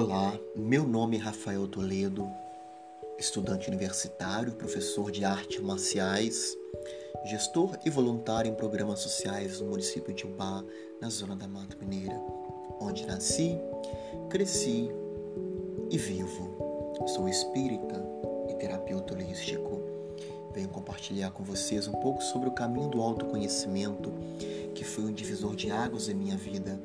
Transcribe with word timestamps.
Olá, 0.00 0.38
meu 0.54 0.86
nome 0.86 1.16
é 1.16 1.18
Rafael 1.18 1.66
Toledo, 1.66 2.30
estudante 3.18 3.66
universitário, 3.66 4.52
professor 4.52 5.10
de 5.10 5.24
artes 5.24 5.60
marciais, 5.60 6.56
gestor 7.24 7.76
e 7.84 7.90
voluntário 7.90 8.48
em 8.48 8.54
programas 8.54 9.00
sociais 9.00 9.60
no 9.60 9.70
município 9.70 10.14
de 10.14 10.24
Ubá, 10.24 10.62
na 11.02 11.10
zona 11.10 11.34
da 11.34 11.48
Mata 11.48 11.76
Mineira, 11.80 12.14
onde 12.80 13.04
nasci, 13.06 13.58
cresci 14.30 14.88
e 15.90 15.98
vivo. 15.98 16.94
Sou 17.08 17.28
espírita 17.28 18.00
e 18.48 18.54
terapeuta 18.54 19.14
holístico. 19.14 19.82
Venho 20.54 20.68
compartilhar 20.68 21.32
com 21.32 21.42
vocês 21.42 21.88
um 21.88 21.94
pouco 21.94 22.22
sobre 22.22 22.48
o 22.48 22.52
caminho 22.52 22.88
do 22.88 23.02
autoconhecimento, 23.02 24.12
que 24.76 24.84
foi 24.84 25.06
um 25.06 25.12
divisor 25.12 25.56
de 25.56 25.72
águas 25.72 26.08
em 26.08 26.14
minha 26.14 26.36
vida, 26.36 26.80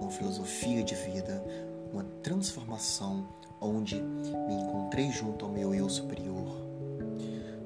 uma 0.00 0.10
filosofia 0.10 0.82
de 0.82 0.96
vida, 0.96 1.44
uma 1.92 2.04
transformação 2.22 3.26
onde 3.60 4.00
me 4.00 4.54
encontrei 4.54 5.10
junto 5.10 5.44
ao 5.44 5.52
meu 5.52 5.74
eu 5.74 5.88
superior, 5.88 6.56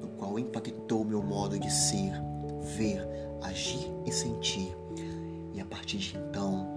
no 0.01 0.09
qual 0.17 0.37
impactou 0.37 1.05
meu 1.05 1.21
modo 1.21 1.57
de 1.57 1.71
ser, 1.71 2.11
ver, 2.75 3.07
agir 3.41 3.91
e 4.05 4.11
sentir. 4.11 4.75
E 5.53 5.61
a 5.61 5.65
partir 5.65 5.97
de 5.97 6.17
então, 6.17 6.67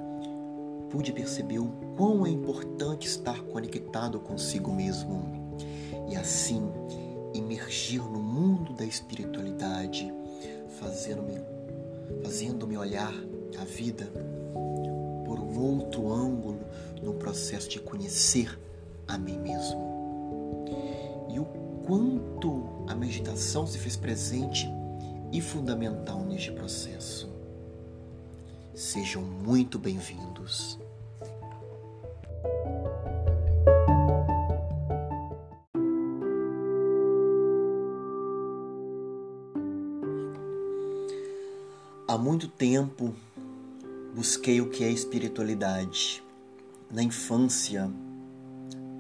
pude 0.91 1.13
perceber 1.13 1.59
o 1.59 1.73
quão 1.97 2.25
é 2.25 2.31
importante 2.31 3.07
estar 3.07 3.41
conectado 3.43 4.21
consigo 4.21 4.73
mesmo 4.73 5.57
e 6.09 6.17
assim 6.17 6.71
emergir 7.35 8.03
no 8.03 8.21
mundo 8.21 8.73
da 8.73 8.85
espiritualidade, 8.85 10.13
fazendo-me 10.81 11.41
fazendo-me 12.23 12.77
olhar 12.77 13.13
a 13.61 13.65
vida 13.65 14.11
por 15.25 15.39
um 15.39 15.77
outro 15.77 16.11
ângulo 16.11 16.58
no 17.03 17.15
processo 17.15 17.69
de 17.69 17.81
conhecer 17.81 18.59
a 19.07 19.17
mim 19.17 19.39
mesmo. 19.39 20.67
E 21.29 21.39
o 21.39 21.45
quanto 21.87 22.85
a 22.87 22.95
meditação 22.95 23.67
se 23.67 23.79
fez 23.79 23.97
presente 23.97 24.69
e 25.33 25.41
fundamental 25.41 26.23
neste 26.25 26.53
processo. 26.53 27.29
Sejam 28.75 29.23
muito 29.23 29.79
bem-vindos. 29.79 30.79
Há 42.07 42.17
muito 42.17 42.49
tempo 42.49 43.15
busquei 44.15 44.61
o 44.61 44.71
que 44.71 44.83
é 44.83 44.91
espiritualidade. 44.91 46.23
Na 46.91 47.03
infância, 47.03 47.91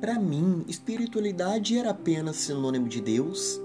para 0.01 0.19
mim, 0.19 0.65
espiritualidade 0.69 1.77
era 1.77 1.91
apenas 1.91 2.37
sinônimo 2.37 2.89
de 2.89 3.01
Deus, 3.01 3.61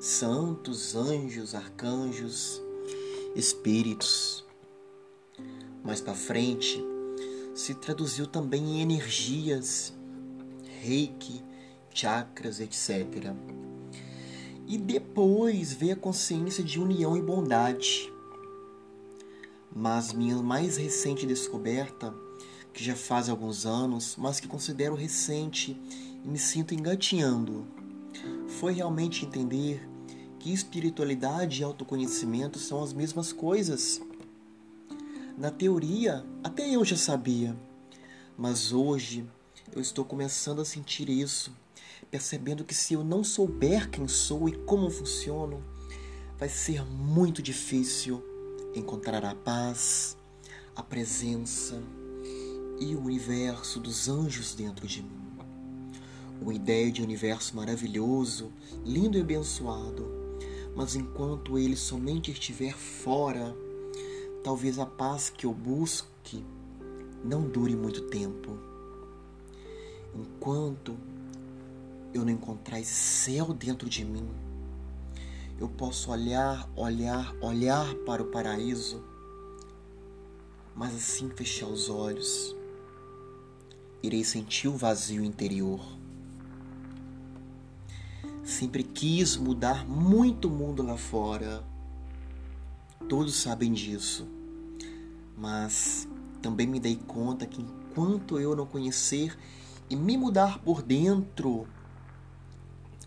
santos, 0.00 0.94
anjos, 0.94 1.54
arcanjos, 1.54 2.62
espíritos. 3.34 4.44
Mais 5.84 6.00
para 6.00 6.14
frente, 6.14 6.82
se 7.54 7.74
traduziu 7.74 8.26
também 8.26 8.76
em 8.76 8.80
energias, 8.82 9.92
reiki, 10.80 11.42
chakras, 11.92 12.60
etc. 12.60 13.34
E 14.66 14.78
depois 14.78 15.72
veio 15.72 15.94
a 15.94 15.96
consciência 15.96 16.62
de 16.62 16.80
união 16.80 17.16
e 17.16 17.22
bondade 17.22 18.12
mas 19.78 20.10
minha 20.14 20.36
mais 20.42 20.78
recente 20.78 21.26
descoberta, 21.26 22.14
que 22.76 22.84
já 22.84 22.94
faz 22.94 23.30
alguns 23.30 23.64
anos, 23.64 24.16
mas 24.18 24.38
que 24.38 24.46
considero 24.46 24.94
recente 24.94 25.80
e 26.22 26.28
me 26.28 26.38
sinto 26.38 26.74
engatinhando, 26.74 27.66
foi 28.46 28.74
realmente 28.74 29.24
entender 29.24 29.88
que 30.38 30.52
espiritualidade 30.52 31.62
e 31.62 31.64
autoconhecimento 31.64 32.58
são 32.58 32.82
as 32.82 32.92
mesmas 32.92 33.32
coisas. 33.32 33.98
Na 35.38 35.50
teoria, 35.50 36.22
até 36.44 36.68
eu 36.68 36.84
já 36.84 36.98
sabia, 36.98 37.56
mas 38.36 38.72
hoje 38.72 39.26
eu 39.72 39.80
estou 39.80 40.04
começando 40.04 40.60
a 40.60 40.64
sentir 40.64 41.08
isso, 41.08 41.56
percebendo 42.10 42.62
que 42.62 42.74
se 42.74 42.92
eu 42.92 43.02
não 43.02 43.24
souber 43.24 43.88
quem 43.88 44.06
sou 44.06 44.50
e 44.50 44.52
como 44.52 44.90
funciono, 44.90 45.64
vai 46.38 46.50
ser 46.50 46.84
muito 46.84 47.40
difícil 47.40 48.22
encontrar 48.74 49.24
a 49.24 49.34
paz, 49.34 50.14
a 50.74 50.82
presença 50.82 51.82
e 52.78 52.94
o 52.94 53.00
universo 53.00 53.80
dos 53.80 54.08
anjos 54.08 54.54
dentro 54.54 54.86
de 54.86 55.02
mim. 55.02 55.26
Uma 56.40 56.54
ideia 56.54 56.90
de 56.92 57.02
universo 57.02 57.56
maravilhoso, 57.56 58.52
lindo 58.84 59.16
e 59.16 59.20
abençoado, 59.20 60.06
mas 60.74 60.94
enquanto 60.94 61.58
ele 61.58 61.76
somente 61.76 62.30
estiver 62.30 62.74
fora, 62.74 63.56
talvez 64.44 64.78
a 64.78 64.86
paz 64.86 65.30
que 65.30 65.46
eu 65.46 65.52
busque 65.52 66.44
não 67.24 67.42
dure 67.42 67.74
muito 67.74 68.02
tempo. 68.02 68.58
Enquanto 70.14 70.96
eu 72.14 72.24
não 72.24 72.32
encontrar 72.32 72.80
esse 72.80 72.92
céu 72.92 73.52
dentro 73.52 73.88
de 73.88 74.04
mim, 74.04 74.28
eu 75.58 75.68
posso 75.68 76.10
olhar, 76.10 76.68
olhar, 76.76 77.34
olhar 77.40 77.94
para 78.06 78.22
o 78.22 78.26
paraíso, 78.26 79.02
mas 80.74 80.94
assim 80.94 81.30
fechar 81.30 81.66
os 81.66 81.88
olhos, 81.88 82.55
irei 84.06 84.24
sentir 84.24 84.68
o 84.68 84.76
vazio 84.76 85.24
interior. 85.24 85.80
Sempre 88.44 88.84
quis 88.84 89.36
mudar 89.36 89.86
muito 89.86 90.46
o 90.48 90.50
mundo 90.50 90.82
lá 90.82 90.96
fora, 90.96 91.64
todos 93.08 93.34
sabem 93.34 93.72
disso, 93.72 94.26
mas 95.36 96.08
também 96.40 96.66
me 96.66 96.78
dei 96.78 96.96
conta 96.96 97.44
que 97.44 97.60
enquanto 97.60 98.38
eu 98.38 98.54
não 98.54 98.64
conhecer 98.64 99.36
e 99.90 99.96
me 99.96 100.16
mudar 100.16 100.60
por 100.60 100.80
dentro, 100.80 101.66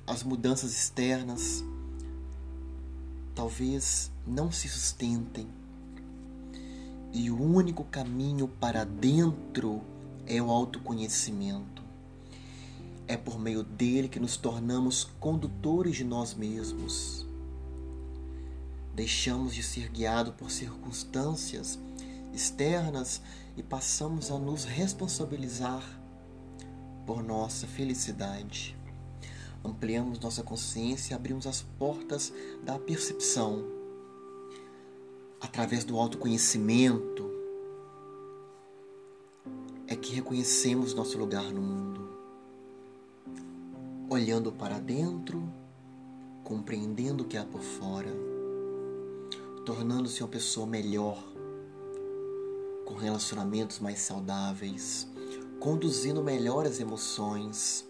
as 0.05 0.23
mudanças 0.23 0.73
externas 0.73 1.63
talvez 3.33 4.11
não 4.27 4.51
se 4.51 4.67
sustentem. 4.67 5.47
E 7.13 7.31
o 7.31 7.41
único 7.41 7.85
caminho 7.85 8.47
para 8.47 8.83
dentro 8.83 9.81
é 10.29 10.41
o 10.41 10.49
autoconhecimento. 10.49 11.83
É 13.07 13.17
por 13.17 13.37
meio 13.37 13.63
dele 13.63 14.07
que 14.07 14.19
nos 14.19 14.37
tornamos 14.37 15.03
condutores 15.19 15.97
de 15.97 16.05
nós 16.05 16.33
mesmos. 16.33 17.27
Deixamos 18.95 19.53
de 19.53 19.61
ser 19.61 19.89
guiados 19.89 20.33
por 20.35 20.49
circunstâncias 20.49 21.77
externas 22.31 23.21
e 23.57 23.63
passamos 23.63 24.31
a 24.31 24.39
nos 24.39 24.63
responsabilizar 24.63 25.83
por 27.05 27.21
nossa 27.21 27.67
felicidade 27.67 28.79
ampliamos 29.63 30.19
nossa 30.19 30.43
consciência 30.43 31.13
e 31.13 31.15
abrimos 31.15 31.45
as 31.45 31.61
portas 31.61 32.33
da 32.63 32.77
percepção. 32.79 33.65
Através 35.41 35.83
do 35.83 35.97
autoconhecimento, 35.97 37.28
que 40.09 40.15
reconhecemos 40.15 40.95
nosso 40.95 41.19
lugar 41.19 41.43
no 41.53 41.61
mundo. 41.61 42.09
Olhando 44.09 44.51
para 44.51 44.79
dentro, 44.79 45.47
compreendendo 46.43 47.23
o 47.23 47.27
que 47.27 47.37
há 47.37 47.45
por 47.45 47.61
fora, 47.61 48.11
tornando-se 49.63 50.23
uma 50.23 50.29
pessoa 50.29 50.65
melhor, 50.65 51.23
com 52.85 52.95
relacionamentos 52.95 53.77
mais 53.77 53.99
saudáveis, 53.99 55.07
conduzindo 55.59 56.23
melhor 56.23 56.65
as 56.65 56.79
emoções 56.79 57.87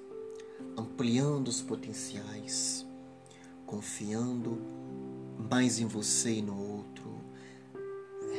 ampliando 0.78 1.48
os 1.48 1.62
potenciais, 1.62 2.86
confiando 3.66 4.58
mais 5.50 5.80
em 5.80 5.86
você 5.86 6.34
e 6.34 6.42
no 6.42 6.60
outro, 6.60 7.10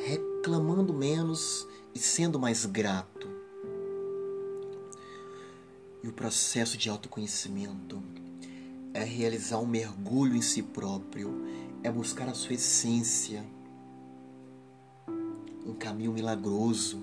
reclamando 0.05 0.93
menos 0.93 1.67
e 1.95 1.99
sendo 1.99 2.39
mais 2.39 2.67
grato. 2.67 3.20
E 6.03 6.09
o 6.09 6.13
processo 6.13 6.79
de 6.79 6.89
autoconhecimento 6.89 8.03
é 8.93 9.05
realizar 9.05 9.59
um 9.59 9.67
mergulho 9.67 10.35
em 10.35 10.43
si 10.43 10.63
próprio, 10.63 11.45
é 11.83 11.91
buscar 11.91 12.29
a 12.29 12.35
sua 12.35 12.55
essência. 12.55 13.45
Um 15.67 15.75
caminho 15.75 16.13
milagroso, 16.13 17.03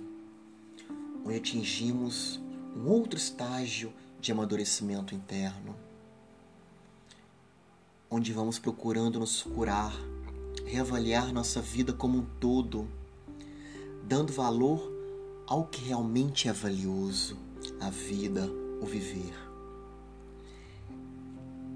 onde 1.23 1.38
atingimos 1.38 2.39
um 2.75 2.88
outro 2.88 3.17
estágio 3.17 3.94
de 4.19 4.31
amadurecimento 4.31 5.15
interno, 5.15 5.75
onde 8.09 8.33
vamos 8.33 8.57
procurando 8.57 9.19
nos 9.19 9.43
curar, 9.43 9.93
reavaliar 10.65 11.31
nossa 11.31 11.61
vida 11.61 11.93
como 11.93 12.19
um 12.19 12.25
todo, 12.39 12.88
dando 14.03 14.33
valor 14.33 14.91
ao 15.45 15.65
que 15.65 15.81
realmente 15.85 16.50
é 16.50 16.53
valioso, 16.53 17.38
a 17.79 17.89
vida, 17.89 18.50
o 18.81 18.85
viver. 18.85 19.33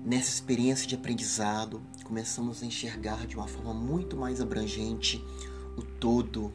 Nessa 0.03 0.30
experiência 0.30 0.88
de 0.88 0.95
aprendizado, 0.95 1.81
começamos 2.03 2.63
a 2.63 2.65
enxergar 2.65 3.27
de 3.27 3.36
uma 3.36 3.48
forma 3.48 3.74
muito 3.74 4.18
mais 4.18 4.42
abrangente 4.42 5.24
o 5.77 5.83
todo, 5.83 6.51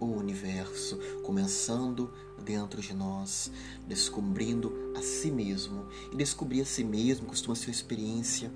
o 0.00 0.06
universo, 0.06 0.98
começando 1.22 2.12
dentro 2.44 2.80
de 2.80 2.92
nós, 2.92 3.50
descobrindo 3.86 4.92
a 4.96 5.02
si 5.02 5.30
mesmo. 5.30 5.86
E 6.12 6.16
descobrir 6.16 6.62
a 6.62 6.64
si 6.64 6.82
mesmo 6.82 7.26
costuma 7.26 7.54
ser 7.54 7.66
uma 7.66 7.72
experiência 7.72 8.50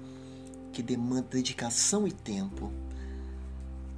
que 0.73 0.83
demanda 0.83 1.29
dedicação 1.31 2.07
e 2.07 2.13
tempo, 2.13 2.73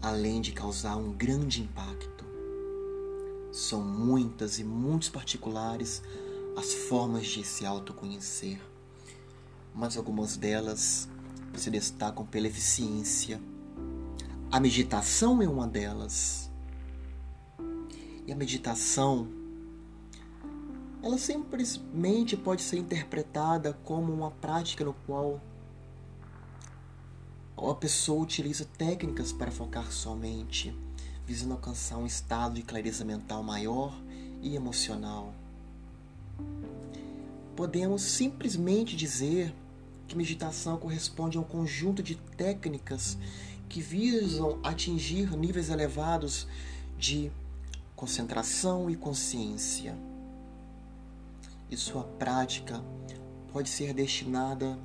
além 0.03 0.43
de 0.43 0.53
causar 0.53 0.97
um 0.97 1.13
grande 1.13 1.63
impacto. 1.63 2.27
São 3.51 3.83
muitas 3.83 4.59
e 4.59 4.65
muitos 4.65 5.09
particulares 5.09 6.03
as 6.57 6.73
formas 6.73 7.27
de 7.27 7.45
se 7.45 7.67
autoconhecer, 7.67 8.59
mas 9.75 9.97
algumas 9.97 10.37
delas 10.39 11.07
se 11.55 11.71
destacam 11.71 12.25
pela 12.25 12.47
eficiência. 12.47 13.41
A 14.51 14.59
meditação 14.59 15.43
é 15.43 15.49
uma 15.49 15.67
delas. 15.69 16.51
E 18.27 18.33
a 18.33 18.37
meditação 18.37 19.29
ela 21.03 21.19
simplesmente 21.19 22.37
pode 22.37 22.63
ser 22.63 22.79
interpretada 22.79 23.75
como 23.85 24.13
uma 24.13 24.31
prática 24.31 24.85
no 24.85 24.93
qual 25.07 25.41
a 27.57 27.75
pessoa 27.75 28.23
utiliza 28.23 28.65
técnicas 28.77 29.33
para 29.33 29.53
focar 29.53 29.93
sua 29.93 30.17
mente, 30.17 30.77
visando 31.25 31.53
alcançar 31.53 31.99
um 31.99 32.07
estado 32.07 32.55
de 32.55 32.63
clareza 32.63 33.05
mental 33.05 33.43
maior 33.43 33.95
e 34.43 34.57
emocional. 34.57 35.33
Podemos 37.55 38.03
simplesmente 38.03 38.97
dizer 38.97 39.55
que 40.07 40.17
meditação 40.17 40.79
corresponde 40.79 41.39
a 41.39 41.41
um 41.41 41.45
conjunto 41.45 42.03
de 42.03 42.17
técnicas 42.37 43.19
que 43.69 43.81
visam 43.81 44.61
atingir 44.63 45.37
níveis 45.37 45.71
elevados 45.71 46.47
de 46.99 47.31
concentração 47.95 48.91
e 48.91 48.97
consciência. 48.97 49.97
E 51.71 51.77
sua 51.77 52.05
prática 52.05 52.85
pode 53.53 53.69
ser 53.69 53.93
destinada 53.93 54.79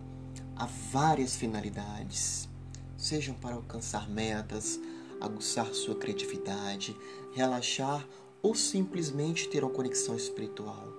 a 0.55 0.65
várias 0.65 1.35
finalidades, 1.35 2.47
sejam 2.97 3.35
para 3.35 3.55
alcançar 3.55 4.09
metas, 4.09 4.79
aguçar 5.19 5.73
sua 5.73 5.95
criatividade, 5.95 6.95
relaxar 7.33 8.07
ou 8.41 8.55
simplesmente 8.55 9.47
ter 9.49 9.63
uma 9.63 9.73
conexão 9.73 10.15
espiritual, 10.15 10.90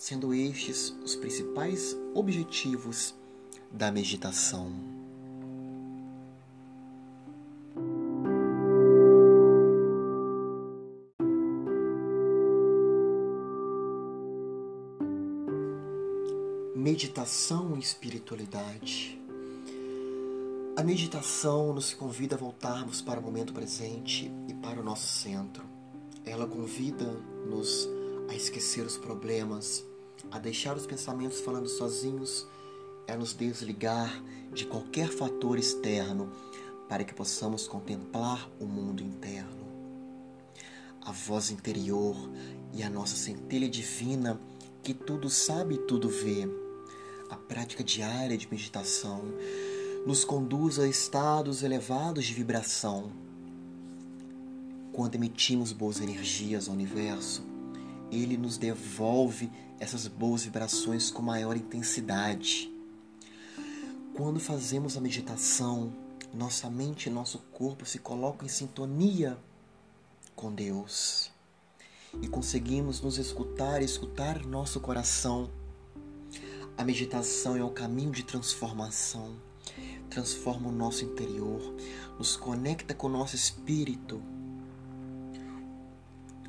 sendo 0.00 0.32
estes 0.32 0.96
os 1.04 1.14
principais 1.14 1.94
objetivos 2.14 3.14
da 3.70 3.92
meditação. 3.92 4.72
Meditação 16.74 17.76
e 17.76 17.80
espiritualidade. 17.80 19.20
A 20.78 20.82
meditação 20.82 21.74
nos 21.74 21.92
convida 21.92 22.36
a 22.36 22.38
voltarmos 22.38 23.02
para 23.02 23.20
o 23.20 23.22
momento 23.22 23.52
presente 23.52 24.32
e 24.48 24.54
para 24.54 24.80
o 24.80 24.82
nosso 24.82 25.06
centro. 25.06 25.62
Ela 26.24 26.46
convida-nos 26.46 27.86
a 28.30 28.34
esquecer 28.34 28.86
os 28.86 28.96
problemas, 28.96 29.89
a 30.30 30.38
deixar 30.38 30.76
os 30.76 30.86
pensamentos 30.86 31.40
falando 31.40 31.68
sozinhos, 31.68 32.46
a 33.08 33.16
nos 33.16 33.32
desligar 33.32 34.22
de 34.52 34.66
qualquer 34.66 35.08
fator 35.08 35.58
externo 35.58 36.30
para 36.88 37.04
que 37.04 37.14
possamos 37.14 37.66
contemplar 37.66 38.48
o 38.60 38.66
mundo 38.66 39.02
interno. 39.02 39.60
A 41.02 41.12
voz 41.12 41.50
interior 41.50 42.16
e 42.72 42.82
a 42.82 42.90
nossa 42.90 43.16
centelha 43.16 43.68
divina 43.68 44.40
que 44.82 44.94
tudo 44.94 45.28
sabe 45.28 45.74
e 45.74 45.78
tudo 45.78 46.08
vê 46.08 46.48
a 47.30 47.36
prática 47.36 47.84
diária 47.84 48.36
de 48.36 48.50
meditação 48.50 49.22
nos 50.04 50.24
conduz 50.24 50.80
a 50.80 50.88
estados 50.88 51.62
elevados 51.62 52.26
de 52.26 52.34
vibração. 52.34 53.12
Quando 54.92 55.14
emitimos 55.14 55.72
boas 55.72 56.00
energias 56.00 56.66
ao 56.66 56.74
universo, 56.74 57.44
ele 58.10 58.36
nos 58.36 58.58
devolve 58.58 59.48
essas 59.80 60.06
boas 60.06 60.44
vibrações 60.44 61.10
com 61.10 61.22
maior 61.22 61.56
intensidade. 61.56 62.72
Quando 64.14 64.38
fazemos 64.38 64.96
a 64.96 65.00
meditação, 65.00 65.92
nossa 66.32 66.70
mente 66.70 67.06
e 67.06 67.10
nosso 67.10 67.38
corpo 67.52 67.84
se 67.84 67.98
colocam 67.98 68.46
em 68.46 68.50
sintonia 68.50 69.36
com 70.36 70.52
Deus 70.52 71.32
e 72.22 72.28
conseguimos 72.28 73.00
nos 73.00 73.18
escutar 73.18 73.82
e 73.82 73.84
escutar 73.84 74.44
nosso 74.44 74.78
coração 74.78 75.50
a 76.80 76.84
meditação 76.84 77.58
é 77.58 77.62
o 77.62 77.68
caminho 77.68 78.10
de 78.10 78.22
transformação. 78.22 79.36
Transforma 80.08 80.70
o 80.70 80.72
nosso 80.72 81.04
interior, 81.04 81.60
nos 82.18 82.36
conecta 82.36 82.94
com 82.94 83.06
o 83.06 83.10
nosso 83.10 83.36
espírito. 83.36 84.22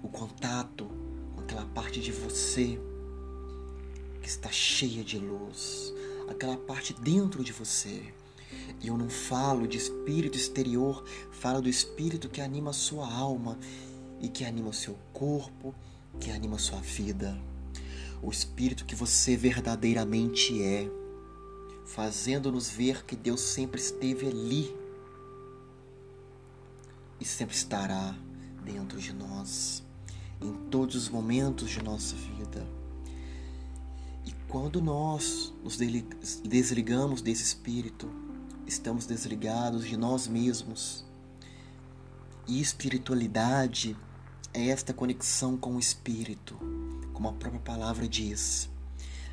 O 0.01 0.07
contato 0.07 0.89
com 1.35 1.41
aquela 1.41 1.65
parte 1.65 1.99
de 1.99 2.13
você 2.13 2.79
está 4.31 4.51
cheia 4.51 5.03
de 5.03 5.17
luz, 5.17 5.93
aquela 6.29 6.57
parte 6.57 6.93
dentro 6.93 7.43
de 7.43 7.51
você. 7.51 8.13
E 8.81 8.87
eu 8.87 8.97
não 8.97 9.09
falo 9.09 9.67
de 9.67 9.77
espírito 9.77 10.37
exterior, 10.37 11.03
falo 11.31 11.61
do 11.61 11.69
espírito 11.69 12.29
que 12.29 12.41
anima 12.41 12.71
a 12.71 12.73
sua 12.73 13.11
alma 13.11 13.57
e 14.19 14.27
que 14.27 14.43
anima 14.43 14.69
o 14.69 14.73
seu 14.73 14.97
corpo, 15.13 15.73
que 16.19 16.31
anima 16.31 16.55
a 16.55 16.59
sua 16.59 16.79
vida 16.79 17.39
o 18.21 18.29
Espírito 18.29 18.85
que 18.85 18.95
você 18.95 19.35
verdadeiramente 19.35 20.61
é, 20.61 20.89
fazendo-nos 21.85 22.69
ver 22.69 23.03
que 23.03 23.15
Deus 23.15 23.41
sempre 23.41 23.81
esteve 23.81 24.27
ali 24.27 24.75
e 27.19 27.25
sempre 27.25 27.55
estará 27.55 28.15
dentro 28.63 28.99
de 28.99 29.11
nós, 29.11 29.83
em 30.39 30.53
todos 30.69 30.95
os 30.95 31.09
momentos 31.09 31.69
de 31.69 31.81
nossa 31.81 32.15
vida. 32.15 32.80
Quando 34.51 34.81
nós 34.81 35.53
nos 35.63 35.77
desligamos 36.43 37.21
desse 37.21 37.41
Espírito, 37.41 38.11
estamos 38.67 39.05
desligados 39.05 39.87
de 39.87 39.95
nós 39.95 40.27
mesmos. 40.27 41.05
E 42.45 42.59
espiritualidade 42.59 43.95
é 44.53 44.67
esta 44.67 44.93
conexão 44.93 45.55
com 45.55 45.77
o 45.77 45.79
Espírito 45.79 46.59
como 47.13 47.29
a 47.29 47.33
própria 47.33 47.61
palavra 47.61 48.09
diz, 48.09 48.69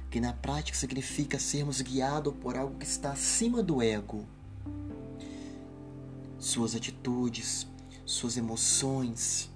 que 0.09 0.21
na 0.21 0.33
prática 0.33 0.79
significa 0.79 1.37
sermos 1.41 1.81
guiados 1.81 2.33
por 2.41 2.57
algo 2.57 2.79
que 2.79 2.87
está 2.87 3.11
acima 3.11 3.61
do 3.61 3.83
ego. 3.83 4.25
Suas 6.39 6.77
atitudes, 6.77 7.67
suas 8.05 8.37
emoções 8.37 9.51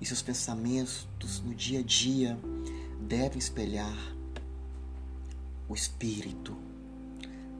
e 0.00 0.06
seus 0.06 0.22
pensamentos 0.22 1.40
no 1.44 1.52
dia 1.52 1.80
a 1.80 1.82
dia 1.82 2.38
devem 3.08 3.40
espelhar 3.40 4.19
o 5.70 5.74
espírito, 5.74 6.56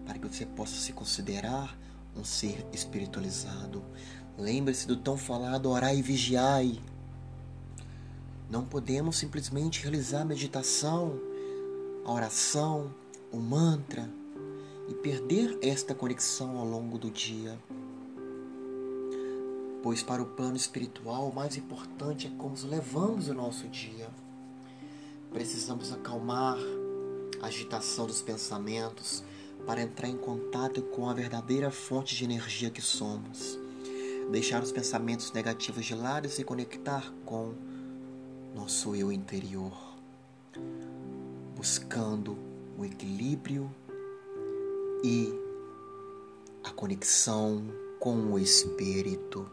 para 0.05 0.19
que 0.19 0.27
você 0.27 0.45
possa 0.45 0.75
se 0.75 0.93
considerar 0.93 1.79
um 2.17 2.25
ser 2.25 2.67
espiritualizado. 2.73 3.85
Lembre-se 4.37 4.85
do 4.89 4.97
tão 4.97 5.17
falado 5.17 5.71
orai 5.71 5.99
e 5.99 6.03
vigiai. 6.03 6.81
Não 8.51 8.65
podemos 8.65 9.17
simplesmente 9.17 9.83
realizar 9.83 10.23
a 10.23 10.25
meditação, 10.25 11.21
a 12.05 12.13
oração, 12.13 12.93
o 13.31 13.37
mantra 13.37 14.11
e 14.89 14.95
perder 14.95 15.57
esta 15.63 15.95
conexão 15.95 16.59
ao 16.59 16.67
longo 16.67 16.99
do 16.99 17.13
dia. 17.13 17.57
Pois 19.85 20.03
para 20.03 20.21
o 20.21 20.27
plano 20.27 20.57
espiritual, 20.57 21.29
o 21.29 21.35
mais 21.35 21.57
importante 21.57 22.27
é 22.27 22.31
como 22.31 22.57
levamos 22.65 23.29
o 23.29 23.35
nosso 23.35 23.69
dia. 23.69 24.11
Precisamos 25.31 25.93
acalmar 25.93 26.59
agitação 27.43 28.07
dos 28.07 28.23
pensamentos 28.23 29.23
para 29.67 29.83
entrar 29.83 30.09
em 30.09 30.17
contato 30.17 30.83
com 30.83 31.09
a 31.09 31.15
verdadeira 31.15 31.71
fonte 31.71 32.17
de 32.17 32.25
energia 32.25 32.71
que 32.71 32.81
somos. 32.81 33.59
Deixar 34.31 34.63
os 34.63 34.73
pensamentos 34.73 35.33
negativos 35.33 35.85
de 35.85 35.95
lado 35.95 36.27
e 36.27 36.31
se 36.31 36.45
conectar 36.45 37.13
com 37.25 37.55
nosso 38.55 38.95
eu 38.95 39.13
interior, 39.13 39.73
buscando 41.57 42.37
o 42.79 42.85
equilíbrio 42.85 43.71
e 45.05 45.33
a 46.65 46.71
conexão 46.71 47.65
com 47.99 48.33
o 48.33 48.39
Espírito. 48.39 49.51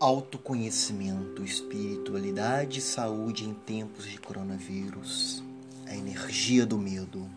Autoconhecimento, 0.00 1.42
espiritualidade 1.42 2.78
e 2.78 2.80
saúde 2.80 3.44
em 3.44 3.52
tempos 3.52 4.04
de 4.04 4.16
coronavírus. 4.16 5.42
A 5.88 5.96
energia 5.96 6.64
do 6.64 6.78
medo. 6.78 7.28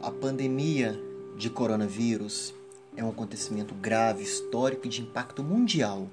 A 0.00 0.10
pandemia 0.10 0.98
de 1.36 1.50
coronavírus 1.50 2.54
é 2.96 3.04
um 3.04 3.10
acontecimento 3.10 3.74
grave, 3.74 4.22
histórico 4.22 4.86
e 4.86 4.88
de 4.88 5.02
impacto 5.02 5.44
mundial. 5.44 6.08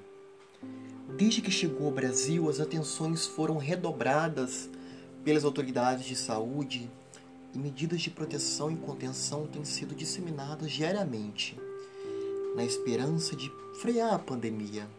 Desde 1.16 1.40
que 1.40 1.50
chegou 1.50 1.86
ao 1.86 1.94
Brasil, 1.94 2.46
as 2.50 2.60
atenções 2.60 3.24
foram 3.24 3.56
redobradas 3.56 4.68
pelas 5.24 5.46
autoridades 5.46 6.04
de 6.04 6.14
saúde 6.14 6.90
e 7.54 7.58
medidas 7.58 8.02
de 8.02 8.10
proteção 8.10 8.70
e 8.70 8.76
contenção 8.76 9.46
têm 9.46 9.64
sido 9.64 9.94
disseminadas 9.94 10.70
diariamente 10.70 11.56
na 12.58 12.64
esperança 12.64 13.36
de 13.36 13.52
frear 13.80 14.12
a 14.14 14.18
pandemia 14.18 14.90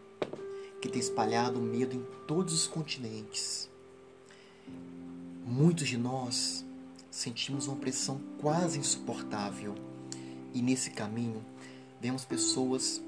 que 0.81 0.87
tem 0.87 1.01
espalhado 1.01 1.59
medo 1.59 1.93
em 1.93 2.05
todos 2.25 2.53
os 2.53 2.67
continentes. 2.67 3.69
Muitos 5.45 5.89
de 5.89 5.97
nós 5.97 6.63
sentimos 7.11 7.67
uma 7.67 7.75
pressão 7.75 8.21
quase 8.39 8.79
insuportável 8.79 9.75
e 10.53 10.61
nesse 10.61 10.91
caminho 10.91 11.43
vemos 11.99 12.23
pessoas 12.23 13.01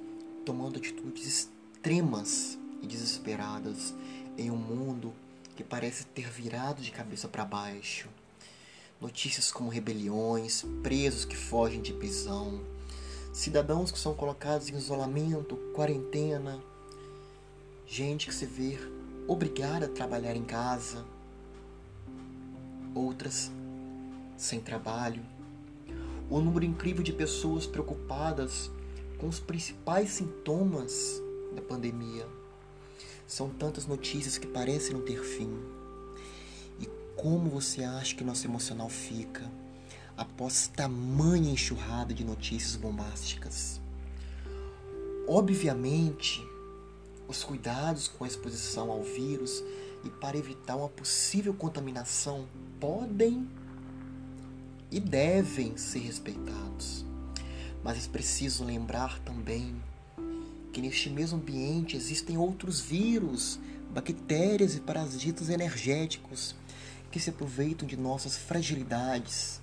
tomando 0.46 0.80
atitudes 0.80 1.26
extremas 1.26 2.60
e 2.82 2.88
desesperadas 2.88 3.96
em 4.38 4.52
um 4.52 4.58
mundo 4.58 5.14
que 5.56 5.64
parece 5.64 6.04
ter 6.08 6.30
virado 6.30 6.82
de 6.82 6.92
cabeça 6.92 7.30
para 7.30 7.46
baixo. 7.46 8.10
Notícias 9.00 9.50
como 9.50 9.70
rebeliões, 9.70 10.66
presos 10.84 11.24
que 11.24 11.38
fogem 11.38 11.82
de 11.82 11.94
prisão, 11.94 12.60
cidadãos 13.32 13.92
que 13.92 14.00
são 14.00 14.14
colocados 14.14 14.70
em 14.70 14.76
isolamento, 14.76 15.56
quarentena, 15.74 16.60
gente 17.88 18.28
que 18.28 18.36
se 18.36 18.46
vê 18.46 18.78
obrigada 19.28 19.86
a 19.86 19.90
trabalhar 19.90 20.36
em 20.36 20.44
casa, 20.44 21.06
outras 22.94 23.52
sem 24.36 24.60
trabalho, 24.60 25.24
o 26.30 26.40
número 26.40 26.66
incrível 26.66 27.04
de 27.04 27.14
pessoas 27.14 27.66
preocupadas 27.66 28.72
com 29.18 29.28
os 29.28 29.40
principais 29.40 30.10
sintomas 30.10 31.22
da 31.56 31.62
pandemia. 31.62 32.26
São 33.28 33.50
tantas 33.50 33.86
notícias 33.86 34.38
que 34.38 34.48
parecem 34.48 34.94
não 34.94 35.02
ter 35.02 35.24
fim. 35.24 35.54
E 36.80 36.88
como 37.16 37.50
você 37.50 37.84
acha 37.84 38.16
que 38.16 38.24
nosso 38.24 38.48
emocional 38.48 38.90
fica? 38.90 39.50
Após 40.18 40.68
tamanha 40.68 41.52
enxurrada 41.52 42.14
de 42.14 42.24
notícias 42.24 42.76
bombásticas. 42.76 43.80
Obviamente, 45.28 46.46
os 47.28 47.44
cuidados 47.44 48.08
com 48.08 48.24
a 48.24 48.28
exposição 48.28 48.92
ao 48.92 49.04
vírus 49.04 49.64
e 50.04 50.10
para 50.10 50.38
evitar 50.38 50.76
uma 50.76 50.90
possível 50.90 51.54
contaminação 51.54 52.48
podem 52.80 53.48
e 54.92 55.00
devem 55.00 55.78
ser 55.78 56.00
respeitados. 56.00 57.06
Mas 57.84 58.06
é 58.06 58.10
preciso 58.10 58.66
lembrar 58.66 59.20
também 59.20 59.82
que 60.74 60.82
neste 60.82 61.10
mesmo 61.10 61.38
ambiente 61.38 61.96
existem 61.96 62.38
outros 62.38 62.82
vírus, 62.82 63.60
bactérias 63.94 64.76
e 64.76 64.82
parasitas 64.82 65.50
energéticos 65.50 66.56
que 67.10 67.20
se 67.20 67.30
aproveitam 67.30 67.88
de 67.88 67.98
nossas 67.98 68.38
fragilidades 68.38 69.61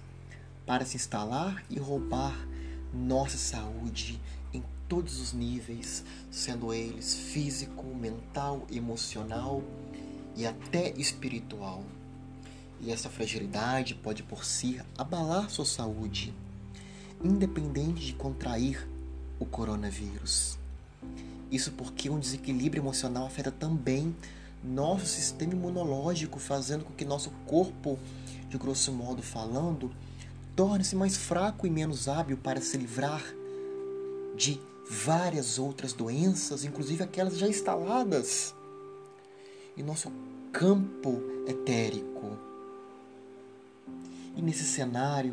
para 0.69 0.85
se 0.85 0.97
instalar 0.97 1.65
e 1.71 1.79
roubar 1.79 2.47
nossa 2.93 3.39
saúde 3.39 4.21
em 4.53 4.63
todos 4.87 5.19
os 5.19 5.33
níveis, 5.33 6.05
sendo 6.31 6.75
eles 6.75 7.15
físico, 7.15 7.87
mental, 7.95 8.67
emocional 8.71 9.63
e 10.37 10.47
até 10.47 10.91
espiritual. 10.91 11.83
E 12.83 12.93
essa 12.93 13.09
fragilidade 13.09 13.95
pode 13.95 14.23
por 14.23 14.45
si 14.45 14.79
abalar 14.99 15.49
sua 15.49 15.65
saúde, 15.65 16.35
independente 17.25 18.05
de 18.05 18.13
contrair 18.13 18.87
o 19.41 19.47
coronavírus. 19.47 20.59
Isso 21.51 21.73
porque 21.73 22.11
um 22.11 22.21
desequilíbrio 22.21 22.83
emocional 22.83 23.27
afeta 23.27 23.51
também 23.51 24.15
nosso 24.63 25.07
sistema 25.07 25.55
imunológico, 25.55 26.39
fazendo 26.39 26.85
com 26.85 26.93
que 26.93 27.07
nosso 27.07 27.31
corpo, 27.47 27.99
de 28.51 28.59
grosso 28.59 28.93
modo 28.93 29.23
falando, 29.23 29.91
torne-se 30.59 30.97
mais 30.97 31.17
fraco 31.17 31.69
e 31.69 31.71
menos 31.71 32.09
hábil 32.09 32.37
para 32.37 32.61
se 32.61 32.77
livrar 32.77 33.23
de 34.35 34.61
várias 34.91 35.57
outras 35.57 35.93
doenças, 35.93 36.65
inclusive 36.65 37.05
aquelas 37.05 37.39
já 37.39 37.47
instaladas 37.47 38.53
em 39.77 39.85
nosso 39.85 40.11
campo 40.53 41.23
etérico. 41.47 42.37
E 44.35 44.43
nesse 44.43 44.65
cenário, 44.65 45.33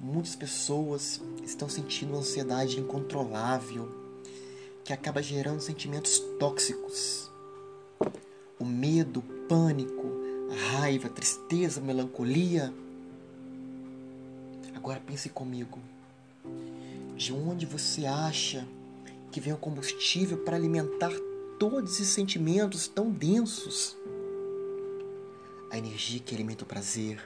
muitas 0.00 0.34
pessoas 0.34 1.22
estão 1.44 1.68
sentindo 1.68 2.14
uma 2.14 2.18
ansiedade 2.18 2.80
incontrolável 2.80 3.88
que 4.82 4.92
acaba 4.92 5.22
gerando 5.22 5.60
sentimentos 5.60 6.18
tóxicos. 6.36 7.30
O 8.58 8.64
medo, 8.64 9.20
o 9.20 9.46
pânico, 9.46 10.10
a 10.50 10.78
raiva, 10.80 11.06
a 11.06 11.10
tristeza, 11.12 11.78
a 11.78 11.84
melancolia 11.84 12.74
Agora 14.80 14.98
pense 14.98 15.28
comigo. 15.28 15.78
De 17.14 17.34
onde 17.34 17.66
você 17.66 18.06
acha 18.06 18.66
que 19.30 19.38
vem 19.38 19.52
o 19.52 19.58
combustível 19.58 20.38
para 20.38 20.56
alimentar 20.56 21.12
todos 21.58 21.92
esses 21.92 22.08
sentimentos 22.08 22.88
tão 22.88 23.10
densos? 23.10 23.94
A 25.70 25.76
energia 25.76 26.18
que 26.18 26.34
alimenta 26.34 26.64
o 26.64 26.66
prazer, 26.66 27.20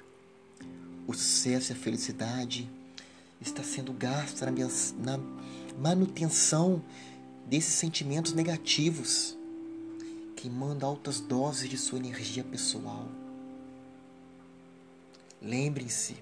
o 1.07 1.15
sucesso 1.15 1.71
e 1.71 1.75
a 1.75 1.77
felicidade 1.77 2.69
está 3.41 3.63
sendo 3.63 3.93
gasta 3.93 4.47
na 4.99 5.21
manutenção 5.79 6.83
desses 7.47 7.75
sentimentos 7.75 8.33
negativos, 8.33 9.39
queimando 10.35 10.85
altas 10.85 11.21
doses 11.21 11.71
de 11.71 11.79
sua 11.79 12.01
energia 12.01 12.43
pessoal. 12.43 13.07
Lembrem-se 15.41 16.17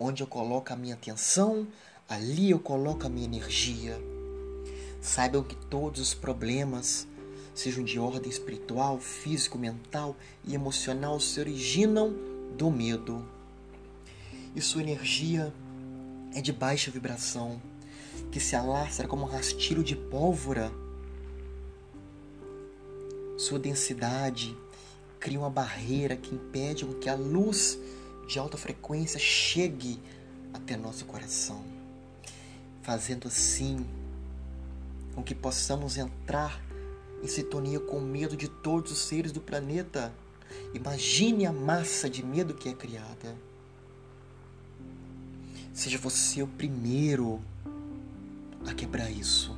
Onde 0.00 0.22
eu 0.22 0.26
coloco 0.28 0.72
a 0.72 0.76
minha 0.76 0.94
atenção, 0.94 1.66
ali 2.08 2.50
eu 2.50 2.60
coloco 2.60 3.04
a 3.04 3.08
minha 3.08 3.26
energia. 3.26 4.00
Saibam 5.00 5.42
que 5.42 5.56
todos 5.56 6.00
os 6.00 6.14
problemas, 6.14 7.06
sejam 7.52 7.82
de 7.82 7.98
ordem 7.98 8.30
espiritual, 8.30 9.00
físico, 9.00 9.58
mental 9.58 10.16
e 10.44 10.54
emocional, 10.54 11.18
se 11.18 11.40
originam 11.40 12.14
do 12.56 12.70
medo. 12.70 13.26
E 14.54 14.60
sua 14.60 14.82
energia 14.82 15.52
é 16.32 16.40
de 16.40 16.52
baixa 16.52 16.92
vibração, 16.92 17.60
que 18.30 18.38
se 18.38 18.54
alastra 18.54 19.08
como 19.08 19.24
um 19.24 19.28
rastilho 19.28 19.82
de 19.82 19.96
pólvora. 19.96 20.70
Sua 23.36 23.58
densidade 23.58 24.56
cria 25.18 25.40
uma 25.40 25.50
barreira 25.50 26.16
que 26.16 26.34
impede 26.34 26.84
que 27.00 27.08
a 27.08 27.14
luz 27.16 27.78
de 28.28 28.38
alta 28.38 28.58
frequência 28.58 29.18
chegue 29.18 29.98
até 30.52 30.76
nosso 30.76 31.06
coração, 31.06 31.64
fazendo 32.82 33.26
assim 33.26 33.86
com 35.14 35.22
que 35.22 35.34
possamos 35.34 35.96
entrar 35.96 36.62
em 37.22 37.26
sintonia 37.26 37.80
com 37.80 37.96
o 37.96 38.02
medo 38.02 38.36
de 38.36 38.46
todos 38.46 38.92
os 38.92 38.98
seres 38.98 39.32
do 39.32 39.40
planeta. 39.40 40.12
Imagine 40.74 41.46
a 41.46 41.52
massa 41.52 42.08
de 42.08 42.24
medo 42.24 42.52
que 42.52 42.68
é 42.68 42.74
criada. 42.74 43.34
Seja 45.72 45.96
você 45.96 46.42
o 46.42 46.46
primeiro 46.46 47.40
a 48.66 48.74
quebrar 48.74 49.10
isso. 49.10 49.56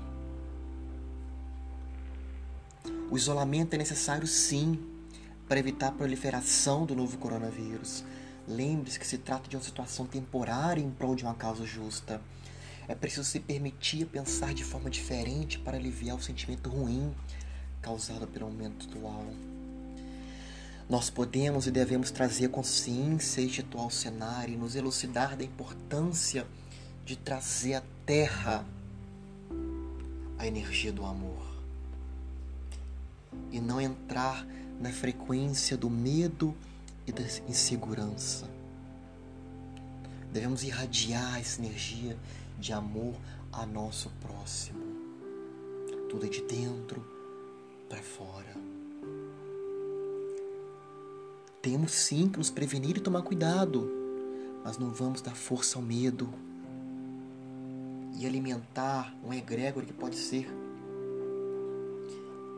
O 3.10 3.16
isolamento 3.16 3.74
é 3.74 3.78
necessário 3.78 4.28
sim 4.28 4.78
para 5.48 5.58
evitar 5.58 5.88
a 5.88 5.92
proliferação 5.92 6.86
do 6.86 6.94
novo 6.94 7.18
coronavírus. 7.18 8.04
Lembre-se 8.50 8.98
que 8.98 9.06
se 9.06 9.16
trata 9.16 9.48
de 9.48 9.54
uma 9.54 9.62
situação 9.62 10.06
temporária 10.06 10.82
em 10.82 10.90
prol 10.90 11.14
de 11.14 11.22
uma 11.22 11.34
causa 11.34 11.64
justa. 11.64 12.20
É 12.88 12.96
preciso 12.96 13.22
se 13.22 13.38
permitir 13.38 14.06
pensar 14.06 14.52
de 14.52 14.64
forma 14.64 14.90
diferente 14.90 15.56
para 15.56 15.76
aliviar 15.76 16.16
o 16.16 16.20
sentimento 16.20 16.68
ruim 16.68 17.14
causado 17.80 18.26
pelo 18.26 18.46
momento 18.50 18.88
atual. 18.88 19.24
Nós 20.88 21.08
podemos 21.08 21.68
e 21.68 21.70
devemos 21.70 22.10
trazer 22.10 22.48
consciência 22.48 23.40
este 23.40 23.60
atual 23.60 23.88
cenário 23.88 24.54
e 24.54 24.56
nos 24.56 24.74
elucidar 24.74 25.36
da 25.36 25.44
importância 25.44 26.44
de 27.06 27.14
trazer 27.14 27.74
à 27.74 27.82
Terra 28.04 28.66
a 30.36 30.44
energia 30.44 30.92
do 30.92 31.04
amor 31.04 31.46
e 33.52 33.60
não 33.60 33.80
entrar 33.80 34.44
na 34.80 34.90
frequência 34.90 35.76
do 35.76 35.88
medo 35.88 36.52
e 37.10 37.12
da 37.12 37.24
insegurança. 37.48 38.48
Devemos 40.32 40.62
irradiar 40.62 41.40
essa 41.40 41.60
energia 41.60 42.16
de 42.58 42.72
amor 42.72 43.14
a 43.52 43.66
nosso 43.66 44.10
próximo. 44.20 44.80
Tudo 46.08 46.26
é 46.26 46.28
de 46.28 46.40
dentro 46.42 47.04
para 47.88 48.00
fora. 48.00 48.54
Temos 51.60 51.92
sim 51.92 52.28
que 52.28 52.38
nos 52.38 52.50
prevenir 52.50 52.96
e 52.96 53.00
tomar 53.00 53.22
cuidado, 53.22 53.90
mas 54.64 54.78
não 54.78 54.90
vamos 54.90 55.20
dar 55.20 55.34
força 55.34 55.78
ao 55.78 55.82
medo 55.82 56.32
e 58.16 58.24
alimentar 58.24 59.14
um 59.24 59.32
egrégor 59.32 59.84
que 59.84 59.92
pode 59.92 60.16
ser 60.16 60.48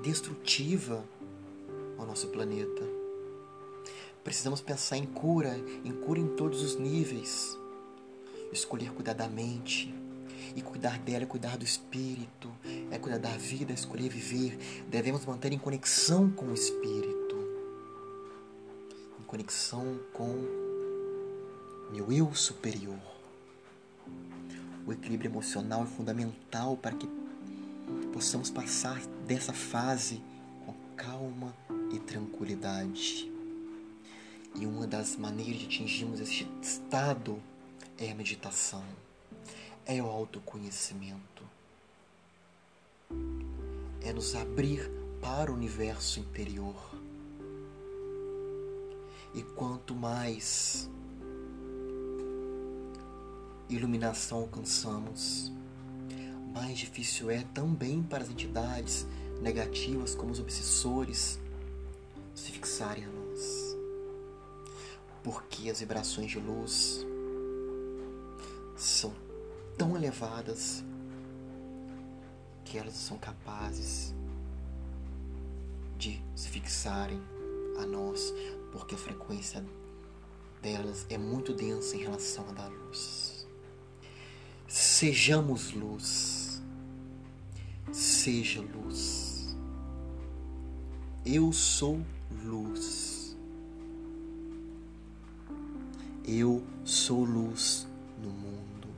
destrutiva 0.03 1.05
ao 1.97 2.07
nosso 2.07 2.29
planeta. 2.29 2.92
Precisamos 4.25 4.61
pensar 4.61 4.97
em 4.97 5.07
cura, 5.07 5.57
em 5.85 5.93
cura 5.93 6.21
em 6.21 6.29
todos 6.37 6.63
os 6.63 6.77
níveis. 6.79 7.59
Escolher 8.53 8.93
cuidar 8.93 9.15
da 9.15 9.29
mente. 9.29 9.93
E 10.55 10.61
cuidar 10.61 10.99
dela 10.99 11.25
é 11.25 11.27
cuidar 11.27 11.57
do 11.57 11.65
espírito, 11.65 12.51
é 12.91 12.99
cuidar 12.99 13.19
da 13.19 13.37
vida, 13.37 13.73
é 13.73 13.75
escolher 13.75 14.09
viver. 14.09 14.85
Devemos 14.89 15.25
manter 15.25 15.53
em 15.53 15.59
conexão 15.59 16.31
com 16.31 16.47
o 16.47 16.55
espírito, 16.55 17.37
em 19.19 19.23
conexão 19.25 19.99
com 20.13 20.29
meu 21.91 22.13
eu 22.13 22.35
superior. 22.35 22.99
O 24.87 24.93
equilíbrio 24.93 25.31
emocional 25.31 25.85
é 25.85 25.87
fundamental 25.87 26.77
para 26.77 26.97
que 26.97 27.09
possamos 28.13 28.51
passar 28.51 29.01
dessa 29.27 29.53
fase 29.53 30.21
com 30.67 30.75
calma 30.97 31.55
e 31.93 31.99
tranquilidade. 31.99 33.32
E 34.55 34.67
uma 34.67 34.87
das 34.87 35.17
maneiras 35.17 35.61
de 35.61 35.67
atingirmos 35.67 36.21
este 36.21 36.49
estado 36.61 37.43
é 37.99 38.11
a 38.11 38.15
meditação, 38.15 38.85
é 39.87 40.03
o 40.03 40.07
autoconhecimento, 40.07 41.43
é 44.03 44.13
nos 44.13 44.35
abrir 44.35 44.91
para 45.21 45.51
o 45.51 45.55
universo 45.55 46.21
interior. 46.21 46.77
E 49.35 49.43
quanto 49.43 49.95
mais 49.95 50.91
iluminação 53.71 54.39
alcançamos, 54.39 55.51
mais 56.53 56.79
difícil 56.79 57.31
é 57.31 57.43
também 57.55 58.03
para 58.03 58.23
as 58.23 58.31
entidades 58.31 59.07
negativas, 59.41 60.15
como 60.15 60.33
os 60.33 60.39
obsessores, 60.39 61.39
se 62.35 62.51
fixarem 62.51 63.05
a 63.05 63.09
nós. 63.09 63.22
Porque 65.23 65.71
as 65.71 65.81
vibrações 65.81 66.31
de 66.31 66.39
luz 66.39 67.07
são 68.77 69.13
tão 69.79 69.97
elevadas 69.97 70.83
que 72.65 72.79
elas 72.79 72.95
são 72.95 73.19
capazes 73.19 74.15
de 75.99 76.21
se 76.35 76.49
fixarem 76.49 77.21
a 77.79 77.87
nós, 77.87 78.33
porque 78.73 78.95
a 78.95 78.99
frequência 78.99 79.65
delas 80.61 81.07
é 81.09 81.19
muito 81.19 81.53
densa 81.53 81.97
em 81.97 82.01
relação 82.01 82.49
à 82.49 82.53
da 82.53 82.67
luz. 82.67 83.47
Sejamos 84.67 85.73
luz. 85.73 86.63
Seja 87.93 88.63
luz. 88.63 89.55
Eu 91.27 91.53
sou 91.53 92.01
luz. 92.45 93.12
Eu 96.35 96.63
sou 96.83 97.25
luz 97.25 97.87
no 98.19 98.31
mundo. 98.31 98.89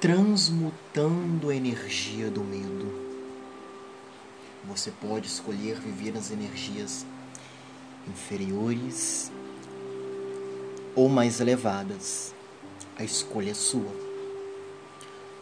Transmutando 0.00 1.50
a 1.50 1.54
energia 1.54 2.30
do 2.30 2.42
medo. 2.42 2.90
Você 4.64 4.90
pode 4.90 5.26
escolher 5.26 5.78
viver 5.78 6.14
nas 6.14 6.30
energias 6.30 7.04
inferiores 8.08 9.30
ou 10.96 11.06
mais 11.06 11.38
elevadas. 11.38 12.39
A 13.00 13.02
escolha 13.02 13.52
é 13.52 13.54
sua. 13.54 13.90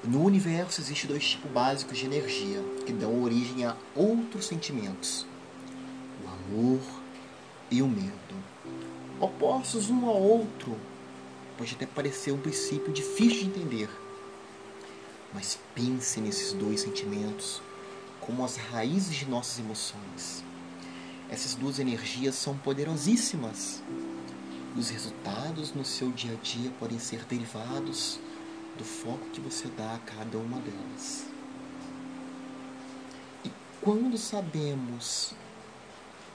No 0.04 0.22
universo 0.22 0.80
existem 0.80 1.10
dois 1.10 1.30
tipos 1.30 1.50
básicos 1.50 1.98
de 1.98 2.06
energia 2.06 2.62
que 2.86 2.92
dão 2.92 3.20
origem 3.20 3.64
a 3.64 3.76
outros 3.96 4.46
sentimentos: 4.46 5.26
o 6.24 6.28
amor 6.28 6.80
e 7.68 7.82
o 7.82 7.88
medo. 7.88 8.12
Opostos 9.18 9.90
um 9.90 10.06
ao 10.06 10.22
outro, 10.22 10.78
pode 11.56 11.74
até 11.74 11.84
parecer 11.84 12.30
um 12.30 12.38
princípio 12.38 12.92
difícil 12.92 13.40
de 13.40 13.46
entender, 13.46 13.90
mas 15.34 15.58
pense 15.74 16.20
nesses 16.20 16.52
dois 16.52 16.82
sentimentos 16.82 17.60
como 18.20 18.44
as 18.44 18.56
raízes 18.56 19.16
de 19.16 19.26
nossas 19.26 19.58
emoções. 19.58 20.44
Essas 21.28 21.56
duas 21.56 21.80
energias 21.80 22.36
são 22.36 22.56
poderosíssimas. 22.56 23.82
Os 24.76 24.90
resultados 24.90 25.72
no 25.74 25.84
seu 25.84 26.10
dia 26.12 26.32
a 26.32 26.36
dia 26.36 26.70
podem 26.78 26.98
ser 26.98 27.24
derivados 27.24 28.20
do 28.76 28.84
foco 28.84 29.30
que 29.30 29.40
você 29.40 29.68
dá 29.68 29.94
a 29.94 29.98
cada 29.98 30.38
uma 30.38 30.60
delas. 30.60 31.26
E 33.44 33.50
quando 33.80 34.16
sabemos 34.16 35.34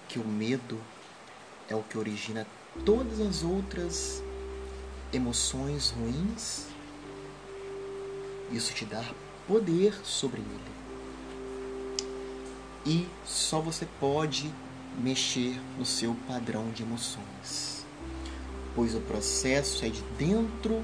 que 0.10 0.20
o 0.20 0.28
medo 0.28 0.80
é 1.70 1.76
o 1.76 1.84
que 1.84 1.98
origina 1.98 2.46
todas 2.86 3.20
as 3.22 3.44
outras 3.44 4.22
emoções 5.12 5.92
ruins, 5.92 6.68
isso 8.52 8.74
te 8.74 8.86
dá 8.86 9.04
poder 9.48 9.94
sobre 10.04 10.42
ele 10.42 10.84
e 12.86 13.08
só 13.26 13.62
você 13.62 13.88
pode 14.00 14.52
mexer 14.98 15.60
no 15.78 15.86
seu 15.86 16.16
padrão 16.28 16.70
de 16.72 16.84
emoções, 16.84 17.73
pois 18.76 18.96
o 18.96 19.02
processo 19.02 19.86
é 19.86 19.90
de 19.90 20.02
dentro 20.18 20.84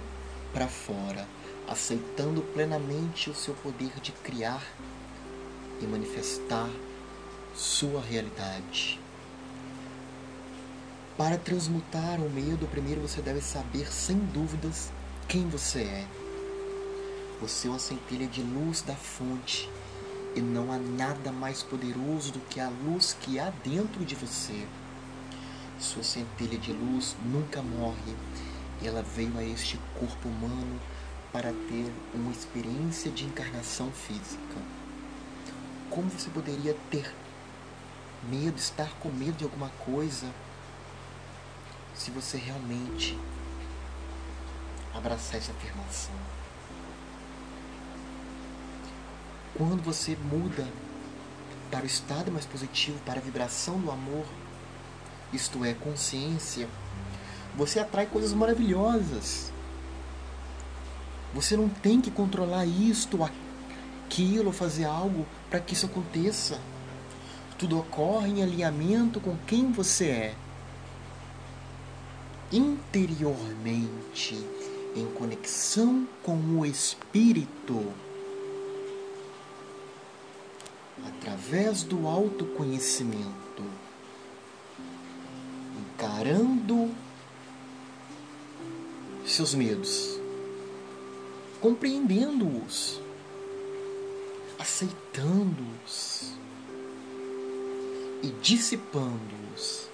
para 0.54 0.67
fora, 0.67 1.28
aceitando 1.67 2.41
plenamente 2.41 3.30
o 3.30 3.36
seu 3.36 3.54
poder 3.56 3.91
de 4.02 4.12
criar 4.12 4.63
e 5.82 5.86
manifestar 5.86 6.69
sua 7.56 8.02
realidade. 8.02 8.99
Para 11.17 11.38
transmutar 11.38 12.21
o 12.21 12.30
medo, 12.30 12.67
primeiro 12.67 13.02
você 13.02 13.21
deve 13.21 13.41
saber 13.41 13.91
sem 13.91 14.17
dúvidas 14.17 14.91
quem 15.28 15.49
você 15.49 15.82
é. 15.82 16.08
Você 17.41 17.67
é 17.67 17.71
uma 17.71 17.80
centelha 17.80 18.28
de 18.28 18.41
luz 18.41 18.82
da 18.82 18.95
fonte 18.95 19.69
e 20.36 20.41
não 20.41 20.71
há 20.71 20.78
nada 20.78 21.32
mais 21.32 21.62
poderoso 21.63 22.32
do 22.32 22.39
que 22.49 22.60
a 22.60 22.69
luz 22.69 23.17
que 23.19 23.39
há 23.39 23.49
dentro 23.63 24.06
de 24.06 24.15
você. 24.15 24.65
Sua 25.80 26.04
centelha 26.04 26.58
de 26.58 26.74
luz 26.74 27.15
nunca 27.24 27.62
morre. 27.62 28.13
Ela 28.84 29.02
veio 29.02 29.38
a 29.38 29.44
este 29.44 29.78
corpo 29.98 30.28
humano 30.28 30.80
para 31.32 31.54
ter 31.54 31.92
uma 32.13 32.32
experiência 32.32 33.10
de 33.10 33.24
encarnação 33.24 33.89
física. 33.92 34.58
Como 35.89 36.10
você 36.10 36.30
poderia 36.30 36.76
ter 36.92 37.13
medo, 38.30 38.58
estar 38.58 38.89
com 39.00 39.10
medo 39.10 39.38
de 39.38 39.44
alguma 39.46 39.70
coisa, 39.86 40.30
se 41.96 42.12
você 42.12 42.38
realmente 42.38 43.18
abraçar 44.94 45.38
essa 45.38 45.52
afirmação? 45.52 46.15
Quando 49.58 49.82
você 49.82 50.15
muda 50.15 50.68
para 51.72 51.84
o 51.84 51.88
estado 51.88 52.32
mais 52.32 52.46
positivo, 52.46 53.00
para 53.06 53.20
a 53.20 53.24
vibração 53.24 53.80
do 53.80 53.92
amor, 53.92 54.26
isto 55.34 55.63
é, 55.63 55.74
consciência, 55.74 56.68
você 57.56 57.80
atrai 57.80 58.06
coisas 58.06 58.34
maravilhosas. 58.34 59.52
Você 61.34 61.56
não 61.56 61.70
tem 61.70 62.02
que 62.02 62.10
controlar 62.10 62.65
isto, 62.65 63.20
aquilo, 63.24 64.52
fazer 64.52 64.86
algo 64.86 65.26
para 65.50 65.60
que 65.60 65.74
isso 65.74 65.86
aconteça. 65.86 66.60
Tudo 67.58 67.78
ocorre 67.78 68.30
em 68.30 68.44
alinhamento 68.44 69.20
com 69.20 69.36
quem 69.46 69.72
você 69.72 70.06
é. 70.06 70.36
Interiormente, 72.52 74.44
em 74.96 75.06
conexão 75.08 76.08
com 76.24 76.36
o 76.36 76.65
Espírito 76.65 77.94
através 81.06 81.84
do 81.84 82.08
autoconhecimento, 82.08 83.48
encarando 85.99 86.95
seus 89.25 89.53
medos, 89.53 90.17
compreendendo-os, 91.59 93.01
aceitando-os 94.57 96.31
e 98.23 98.29
dissipando-os, 98.41 99.89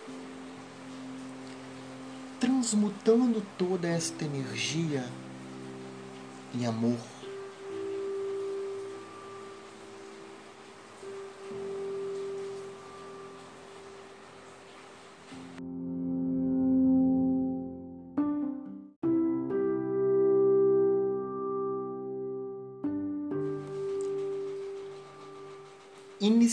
transmutando 2.39 3.43
toda 3.57 3.87
esta 3.87 4.25
energia 4.25 5.03
em 6.53 6.67
amor. 6.67 7.14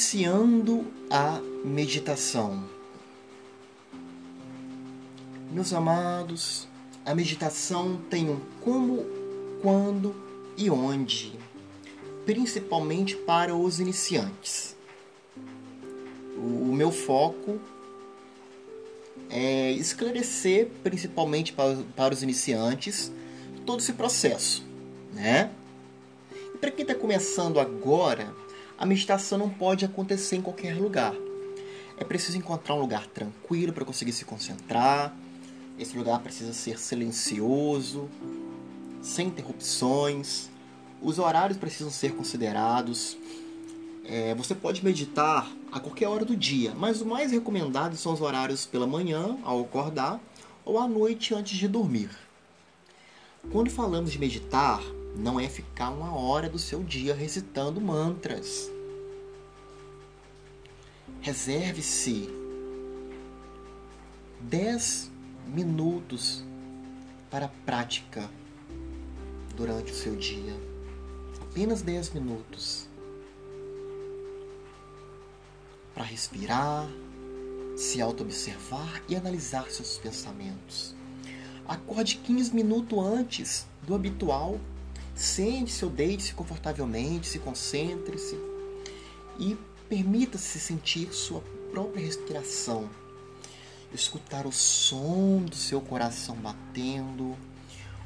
Iniciando 0.03 0.85
a 1.09 1.41
meditação. 1.65 2.65
Meus 5.53 5.73
amados, 5.73 6.67
a 7.07 7.15
meditação 7.15 8.01
tem 8.11 8.29
um 8.29 8.41
como, 8.61 9.07
quando 9.63 10.13
e 10.57 10.69
onde, 10.69 11.39
principalmente 12.27 13.15
para 13.15 13.55
os 13.55 13.79
iniciantes. 13.79 14.75
O 16.37 16.73
meu 16.75 16.91
foco 16.91 17.61
é 19.31 19.71
esclarecer, 19.71 20.69
principalmente 20.83 21.53
para, 21.53 21.77
para 21.95 22.13
os 22.13 22.25
iniciantes, 22.25 23.13
todo 23.65 23.79
esse 23.79 23.93
processo, 23.93 24.65
né? 25.13 25.53
E 26.53 26.59
para 26.59 26.73
quem 26.73 26.83
está 26.83 26.95
começando 26.97 27.61
agora, 27.61 28.42
a 28.83 28.85
meditação 28.85 29.39
não 29.39 29.49
pode 29.49 29.85
acontecer 29.85 30.35
em 30.35 30.43
qualquer 30.43 30.75
lugar. 30.75 31.15
É 31.97 32.03
preciso 32.03 32.37
encontrar 32.37 32.75
um 32.75 32.81
lugar 32.81 33.07
tranquilo 33.07 33.73
para 33.73 33.85
conseguir 33.85 34.11
se 34.11 34.25
concentrar. 34.25 35.15
Esse 35.79 35.97
lugar 35.97 36.19
precisa 36.19 36.53
ser 36.53 36.81
silencioso, 36.81 38.11
sem 39.01 39.29
interrupções. 39.29 40.51
Os 41.01 41.21
horários 41.21 41.57
precisam 41.57 41.93
ser 41.93 42.17
considerados. 42.17 43.17
É, 44.05 44.35
você 44.35 44.53
pode 44.53 44.85
meditar 44.85 45.49
a 45.71 45.79
qualquer 45.79 46.09
hora 46.09 46.25
do 46.25 46.37
dia, 46.37 46.75
mas 46.75 47.01
o 47.01 47.07
mais 47.07 47.31
recomendado 47.31 47.97
são 47.97 48.13
os 48.13 48.21
horários 48.21 48.67
pela 48.67 48.85
manhã, 48.85 49.39
ao 49.45 49.61
acordar, 49.61 50.21
ou 50.65 50.77
à 50.77 50.89
noite 50.89 51.33
antes 51.33 51.57
de 51.57 51.69
dormir. 51.69 52.11
Quando 53.53 53.71
falamos 53.71 54.11
de 54.11 54.19
meditar, 54.19 54.83
não 55.15 55.39
é 55.39 55.49
ficar 55.49 55.91
uma 55.91 56.17
hora 56.17 56.49
do 56.49 56.59
seu 56.59 56.83
dia 56.83 57.15
recitando 57.15 57.81
mantras. 57.81 58.72
Reserve-se 61.23 62.29
10 64.41 65.11
minutos 65.47 66.45
para 67.31 67.47
a 67.47 67.49
prática 67.65 68.29
durante 69.57 69.93
o 69.93 69.95
seu 69.95 70.15
dia. 70.17 70.55
Apenas 71.41 71.81
10 71.81 72.11
minutos. 72.11 72.89
Para 75.95 76.05
respirar, 76.05 76.89
se 77.77 78.03
auto-observar 78.03 79.03
e 79.09 79.17
analisar 79.17 79.71
seus 79.71 79.97
pensamentos. 79.99 80.95
Acorde 81.67 82.17
15 82.17 82.55
minutos 82.55 82.99
antes 82.99 83.67
do 83.87 83.95
habitual 83.95 84.59
Sente-se 85.15 85.85
ou 85.85 85.91
deite-se 85.91 86.35
confortavelmente, 86.35 87.27
se 87.27 87.39
concentre-se 87.39 88.39
e 89.39 89.57
permita-se 89.93 90.59
sentir 90.59 91.13
sua 91.13 91.43
própria 91.71 92.03
respiração. 92.03 92.89
Escutar 93.93 94.47
o 94.47 94.51
som 94.51 95.45
do 95.45 95.55
seu 95.55 95.83
coração 95.83 96.35
batendo, 96.37 97.37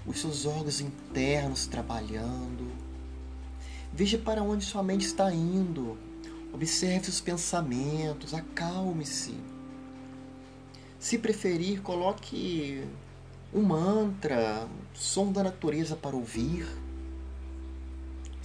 os 0.05 0.19
seus 0.19 0.47
órgãos 0.47 0.81
internos 0.81 1.69
trabalhando. 1.69 2.73
Veja 3.93 4.19
para 4.19 4.43
onde 4.43 4.65
sua 4.65 4.83
mente 4.83 5.07
está 5.07 5.33
indo. 5.33 5.97
Observe 6.53 7.09
os 7.09 7.21
pensamentos, 7.21 8.35
acalme-se. 8.35 9.37
Se 10.99 11.17
preferir, 11.17 11.83
coloque 11.83 12.83
um 13.55 13.63
mantra, 13.63 14.69
som 14.93 15.31
da 15.31 15.45
natureza 15.45 15.95
para 15.95 16.17
ouvir 16.17 16.67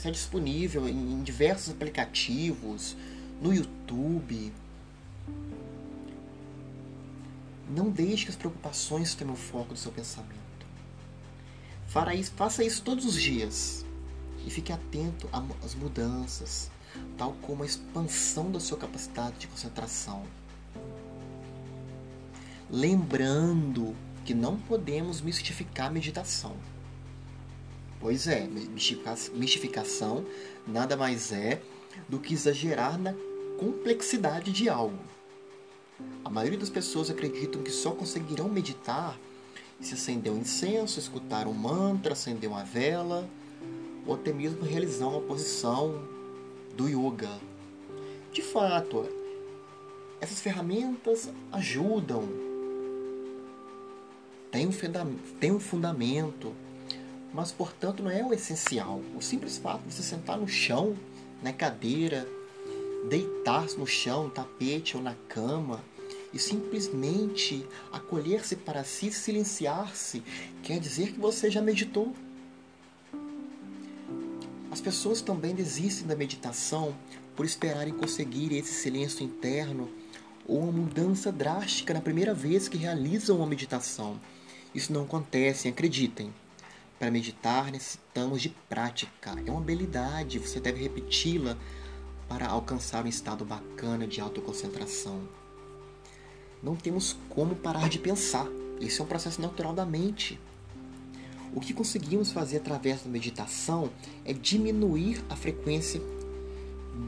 Está 0.02 0.10
disponível 0.10 0.90
em 0.90 1.22
diversos 1.22 1.70
aplicativos, 1.70 2.98
no 3.42 3.54
YouTube. 3.54 4.54
Não 7.68 7.90
deixe 7.90 8.26
que 8.26 8.32
as 8.32 8.38
preocupações 8.38 9.16
tomem 9.16 9.34
o 9.34 9.38
foco 9.38 9.74
do 9.74 9.80
seu 9.80 9.92
pensamento. 9.92 10.40
Faça 12.36 12.64
isso 12.64 12.84
todos 12.84 13.06
os 13.06 13.20
dias 13.20 13.86
e 14.46 14.50
fique 14.50 14.72
atento 14.72 15.28
às 15.64 15.76
mudanças, 15.76 16.72
tal 17.18 17.34
como 17.42 17.64
a 17.64 17.66
expansão 17.66 18.52
da 18.52 18.60
sua 18.60 18.78
capacidade 18.78 19.40
de 19.40 19.48
concentração. 19.48 20.24
Lembrando 22.70 23.96
que 24.24 24.34
não 24.34 24.58
podemos 24.58 25.20
mistificar 25.20 25.88
a 25.88 25.92
meditação. 25.92 26.56
Pois 28.00 28.28
é, 28.28 28.48
mistificação 28.48 30.26
nada 30.66 30.96
mais 30.96 31.32
é 31.32 31.62
do 32.08 32.20
que 32.20 32.34
exagerar 32.34 32.98
na 32.98 33.14
complexidade 33.62 34.52
de 34.52 34.68
algo. 34.68 34.98
A 36.26 36.32
maioria 36.32 36.58
das 36.58 36.70
pessoas 36.72 37.12
acreditam 37.12 37.62
que 37.62 37.70
só 37.70 37.92
conseguirão 37.92 38.50
meditar 38.50 39.16
se 39.80 39.94
acender 39.94 40.34
um 40.34 40.40
incenso, 40.40 41.00
escutar 41.00 41.48
um 41.48 41.54
mantra, 41.54 42.14
acender 42.14 42.50
uma 42.50 42.64
vela, 42.64 43.30
ou 44.06 44.16
até 44.16 44.34
mesmo 44.34 44.64
realizar 44.64 45.08
uma 45.08 45.22
posição 45.22 46.04
do 46.76 46.88
yoga. 46.88 47.30
De 48.32 48.42
fato, 48.42 49.08
essas 50.20 50.40
ferramentas 50.40 51.30
ajudam, 51.52 52.28
tem 55.40 55.52
um 55.52 55.60
fundamento, 55.60 56.54
mas 57.32 57.52
portanto 57.52 58.02
não 58.02 58.10
é 58.10 58.24
o 58.24 58.34
essencial. 58.34 59.02
O 59.16 59.22
simples 59.22 59.58
fato 59.58 59.84
de 59.84 59.94
você 59.94 60.02
sentar 60.04 60.38
no 60.38 60.48
chão, 60.48 60.96
na 61.44 61.54
cadeira, 61.54 62.28
deitar-se 63.10 63.78
no 63.78 63.88
chão, 63.88 64.26
no 64.26 64.30
tapete 64.30 64.96
ou 64.96 65.04
na 65.04 65.16
cama 65.28 65.84
e 66.34 66.40
simplesmente 66.40 67.66
acolher-se 67.92 68.56
para 68.56 68.84
si, 68.84 69.12
silenciar-se, 69.12 70.24
quer 70.64 70.80
dizer 70.80 71.12
que 71.12 71.20
você 71.20 71.50
já 71.50 71.62
meditou. 71.62 72.14
As 74.72 74.80
pessoas 74.80 75.22
também 75.22 75.54
desistem 75.54 76.08
da 76.08 76.16
meditação 76.16 76.96
por 77.36 77.46
esperarem 77.46 77.94
conseguir 77.94 78.54
esse 78.54 78.74
silêncio 78.74 79.26
interno 79.26 79.90
ou 80.48 80.60
uma 80.60 80.72
mudança 80.72 81.32
drástica 81.32 81.94
na 81.94 82.02
primeira 82.02 82.34
vez 82.34 82.68
que 82.68 82.78
realizam 82.78 83.38
uma 83.38 83.48
meditação. 83.48 84.20
Isso 84.74 84.94
não 84.94 85.04
acontece, 85.04 85.68
acreditem. 85.68 86.34
Para 86.98 87.12
meditar 87.12 87.72
necessitamos 87.72 88.42
de 88.42 88.50
prática. 88.70 89.36
É 89.46 89.52
uma 89.52 89.60
habilidade, 89.60 90.40
você 90.40 90.60
deve 90.60 90.82
repeti-la 90.84 91.58
para 92.32 92.48
alcançar 92.48 93.04
um 93.04 93.10
estado 93.10 93.44
bacana 93.44 94.08
de 94.08 94.22
autoconcentração. 94.22 95.20
Não 96.64 96.78
temos 96.78 97.18
como 97.28 97.58
parar 97.58 97.90
de 97.90 98.00
pensar. 98.00 98.48
Isso 98.80 99.02
é 99.02 99.06
um 99.06 99.08
processo 99.08 99.42
natural 99.42 99.74
da 99.74 99.86
mente. 99.86 100.40
O 101.54 101.60
que 101.60 101.74
conseguimos 101.74 102.32
fazer 102.32 102.58
através 102.58 103.02
da 103.02 103.10
meditação 103.10 103.90
é 104.24 104.32
diminuir 104.32 105.22
a 105.30 105.36
frequência 105.36 106.02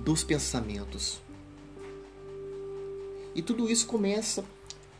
dos 0.04 0.26
pensamentos. 0.26 1.22
E 3.34 3.42
tudo 3.42 3.72
isso 3.72 3.88
começa 3.88 4.44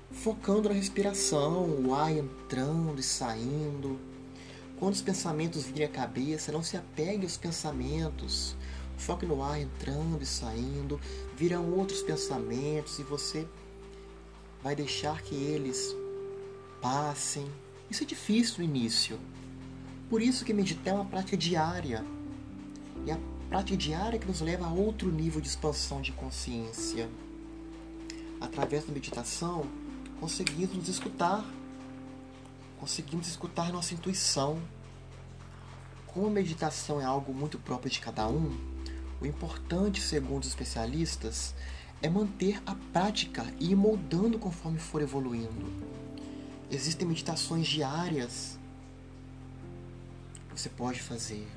focando 0.10 0.70
na 0.70 0.76
respiração, 0.76 1.66
o 1.86 1.94
ar 1.94 2.16
entrando 2.16 2.98
e 2.98 3.04
saindo 3.04 4.00
quando 4.84 4.96
os 4.96 5.02
pensamentos 5.02 5.64
virem 5.64 5.86
à 5.86 5.90
cabeça, 5.90 6.52
não 6.52 6.62
se 6.62 6.76
apegue 6.76 7.24
aos 7.24 7.38
pensamentos. 7.38 8.56
Foque 9.04 9.26
no 9.26 9.44
ar 9.44 9.60
entrando 9.60 10.22
e 10.22 10.26
saindo. 10.26 10.98
Virão 11.36 11.70
outros 11.72 12.02
pensamentos 12.02 13.00
e 13.00 13.04
você 13.04 13.46
vai 14.64 14.78
deixar 14.78 15.22
que 15.22 15.36
eles 15.36 15.94
passem. 16.82 17.46
Isso 17.90 18.04
é 18.04 18.06
difícil 18.06 18.60
no 18.60 18.64
início. 18.64 19.20
Por 20.10 20.22
isso 20.22 20.46
que 20.46 20.54
meditar 20.54 20.94
é 20.94 20.96
uma 20.96 21.06
prática 21.06 21.36
diária. 21.36 22.06
E 23.06 23.12
a 23.12 23.20
prática 23.50 23.76
diária 23.76 24.18
que 24.18 24.26
nos 24.26 24.40
leva 24.40 24.68
a 24.68 24.72
outro 24.72 25.12
nível 25.12 25.42
de 25.42 25.50
expansão 25.50 26.02
de 26.02 26.14
consciência. 26.14 27.10
Através 28.40 28.86
da 28.86 28.94
meditação, 28.94 29.66
conseguimos 30.22 30.76
nos 30.76 30.88
escutar 30.88 31.46
conseguimos 32.80 33.28
escutar 33.30 33.72
nossa 33.72 33.94
intuição. 33.94 34.62
Como 36.08 36.28
a 36.28 36.30
meditação 36.30 37.00
é 37.00 37.06
algo 37.06 37.34
muito 37.34 37.58
próprio 37.58 37.90
de 37.90 38.02
cada 38.02 38.28
um, 38.28 38.73
o 39.24 39.26
importante, 39.26 40.02
segundo 40.02 40.44
os 40.44 40.50
especialistas, 40.50 41.56
é 42.02 42.10
manter 42.10 42.62
a 42.66 42.76
prática 42.92 43.46
e 43.58 43.72
ir 43.72 43.76
moldando 43.76 44.38
conforme 44.38 44.78
for 44.78 45.02
evoluindo. 45.02 45.72
Existem 46.70 47.08
meditações 47.08 47.66
diárias 47.66 48.60
que 50.50 50.60
você 50.60 50.68
pode 50.68 51.02
fazer. 51.02 51.48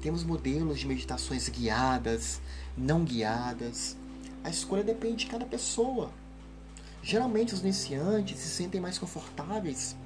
Temos 0.00 0.22
modelos 0.22 0.78
de 0.78 0.86
meditações 0.86 1.48
guiadas, 1.48 2.40
não 2.78 3.04
guiadas. 3.04 3.96
A 4.44 4.50
escolha 4.50 4.84
depende 4.84 5.24
de 5.24 5.26
cada 5.26 5.44
pessoa. 5.44 6.12
Geralmente 7.02 7.52
os 7.52 7.60
iniciantes 7.62 8.38
se 8.38 8.48
sentem 8.48 8.80
mais 8.80 8.96
confortáveis 8.96 9.96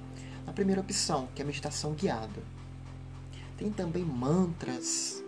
na 0.46 0.52
primeira 0.54 0.80
opção, 0.80 1.28
que 1.34 1.42
é 1.42 1.44
a 1.44 1.46
meditação 1.46 1.92
guiada. 1.92 2.59
Tem 3.60 3.70
também 3.70 4.02
mantras, 4.02 5.22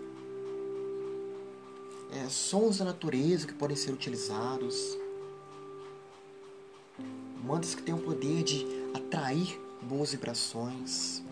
é, 2.11 2.27
sons 2.31 2.79
da 2.79 2.87
natureza 2.87 3.47
que 3.47 3.53
podem 3.53 3.77
ser 3.77 3.93
utilizados. 3.93 4.97
Mantras 7.45 7.75
que 7.75 7.83
têm 7.83 7.95
o 7.95 7.99
poder 7.99 8.43
de 8.43 8.67
atrair 8.95 9.61
boas 9.83 10.13
vibrações. 10.13 11.23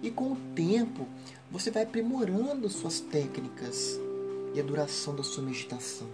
E 0.00 0.08
com 0.08 0.34
o 0.34 0.36
tempo, 0.54 1.08
você 1.50 1.68
vai 1.68 1.82
aprimorando 1.82 2.70
suas 2.70 3.00
técnicas 3.00 3.98
e 4.54 4.60
a 4.60 4.62
duração 4.62 5.16
da 5.16 5.24
sua 5.24 5.42
meditação. 5.42 6.06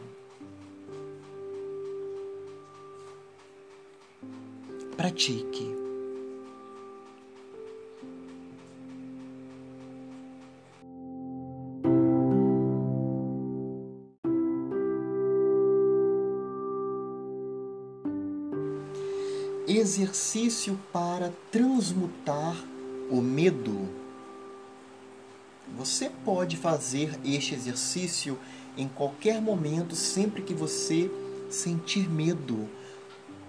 Pratique. 4.96 5.81
Exercício 19.82 20.78
para 20.92 21.32
transmutar 21.50 22.54
o 23.10 23.20
medo. 23.20 23.88
Você 25.76 26.08
pode 26.24 26.56
fazer 26.56 27.18
este 27.24 27.56
exercício 27.56 28.38
em 28.76 28.86
qualquer 28.86 29.42
momento, 29.42 29.96
sempre 29.96 30.40
que 30.42 30.54
você 30.54 31.10
sentir 31.50 32.08
medo. 32.08 32.68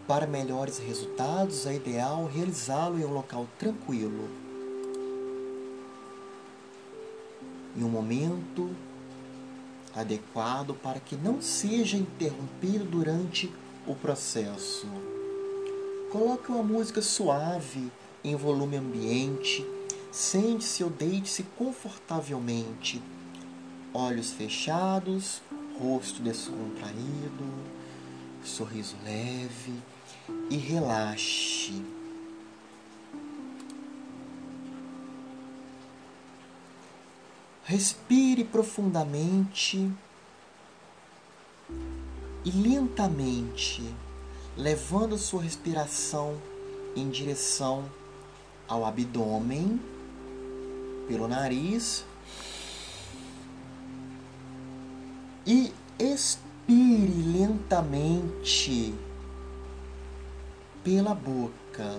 Para 0.08 0.26
melhores 0.26 0.80
resultados, 0.80 1.68
é 1.68 1.76
ideal 1.76 2.26
realizá-lo 2.26 3.00
em 3.00 3.06
um 3.06 3.14
local 3.14 3.48
tranquilo. 3.60 4.28
Em 7.78 7.84
um 7.84 7.90
momento 7.90 8.72
adequado 9.96 10.74
para 10.74 11.00
que 11.00 11.16
não 11.16 11.40
seja 11.44 11.96
interrompido 11.96 12.86
durante 12.86 13.54
o 13.86 13.94
processo. 13.94 14.88
Coloque 16.14 16.52
uma 16.52 16.62
música 16.62 17.02
suave 17.02 17.92
em 18.24 18.36
volume 18.36 18.78
ambiente. 18.78 19.66
Sente-se 20.12 20.84
ou 20.84 20.92
deite-se 20.92 21.42
confortavelmente, 21.58 23.02
olhos 23.92 24.32
fechados, 24.32 25.42
rosto 25.76 26.22
descontraído, 26.22 27.52
sorriso 28.44 28.96
leve 29.04 29.74
e 30.52 30.56
relaxe. 30.56 31.84
Respire 37.64 38.44
profundamente 38.44 39.92
e 42.46 42.52
lentamente, 42.52 43.82
levando 44.56 45.18
sua 45.18 45.42
respiração 45.42 46.38
em 46.96 47.10
direção 47.10 47.90
ao 48.68 48.86
abdômen 48.86 49.80
pelo 51.08 51.28
nariz 51.28 52.06
e 55.46 55.74
expire 56.00 57.12
lentamente 57.38 58.94
pela 60.84 61.14
boca. 61.14 61.98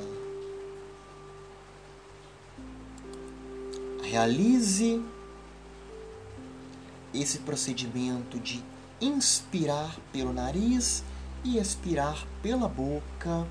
Realize 4.02 5.02
esse 7.12 7.38
procedimento 7.38 8.38
de 8.38 8.62
inspirar 9.00 9.98
pelo 10.12 10.32
nariz 10.32 11.02
e 11.44 11.58
expirar 11.58 12.26
pela 12.42 12.66
boca 12.66 13.46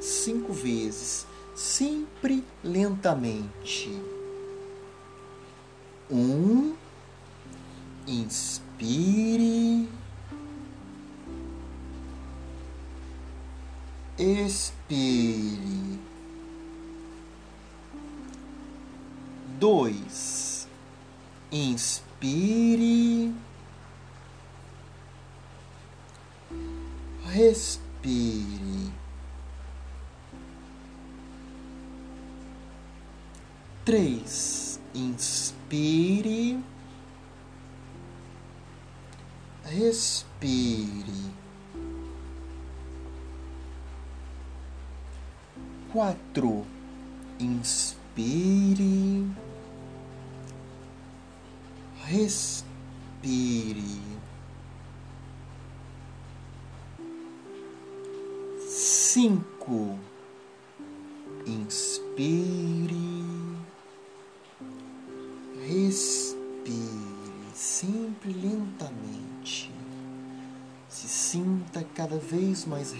cinco 0.00 0.52
vezes, 0.52 1.26
sempre 1.54 2.42
lentamente. 2.64 3.90
Um, 6.10 6.74
inspire, 8.06 9.88
expire. 14.18 15.98
Dois, 19.60 20.68
inspire, 21.50 23.07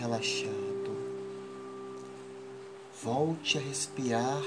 relaxado. 0.08 0.96
Volte 3.02 3.58
a 3.58 3.60
respirar 3.60 4.42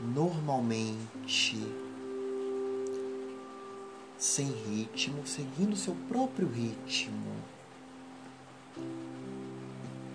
normalmente, 0.00 1.56
sem 4.16 4.46
ritmo, 4.46 5.26
seguindo 5.26 5.76
seu 5.76 5.94
próprio 6.08 6.48
ritmo. 6.48 7.36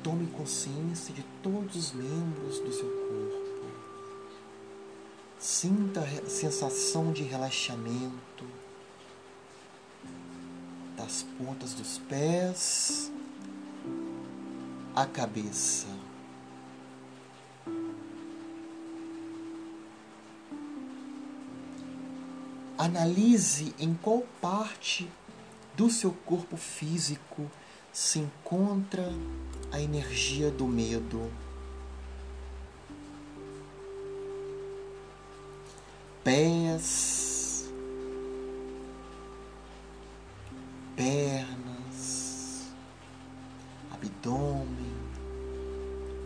Tome 0.02 0.28
consciência 0.28 1.14
de 1.14 1.24
todos 1.42 1.76
os 1.76 1.92
membros 1.94 2.60
do 2.60 2.72
seu 2.74 2.90
corpo. 2.90 3.44
Sinta 5.38 6.00
a 6.00 6.30
sensação 6.30 7.12
de 7.12 7.24
relaxamento 7.24 8.46
das 10.96 11.24
pontas 11.38 11.74
dos 11.74 11.98
pés 12.00 13.13
à 14.96 15.06
cabeça. 15.06 15.88
Analise 22.78 23.74
em 23.80 23.94
qual 23.94 24.24
parte 24.42 25.10
do 25.76 25.90
seu 25.90 26.12
corpo 26.26 26.58
físico 26.58 27.50
se 27.92 28.20
encontra 28.20 29.12
a 29.72 29.80
energia 29.80 30.52
do 30.52 30.68
medo. 30.68 31.32
pés, 36.24 37.70
pernas, 40.96 42.72
abdômen, 43.92 44.83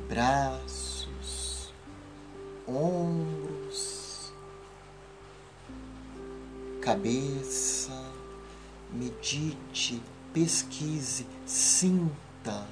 braços, 0.07 1.73
ombros, 2.67 4.31
cabeça 6.81 7.91
medite, 8.91 10.01
pesquise, 10.33 11.27
sinta. 11.45 12.65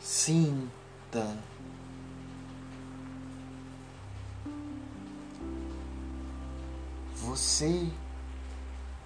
Sinta. 0.00 0.73
Você 7.64 7.88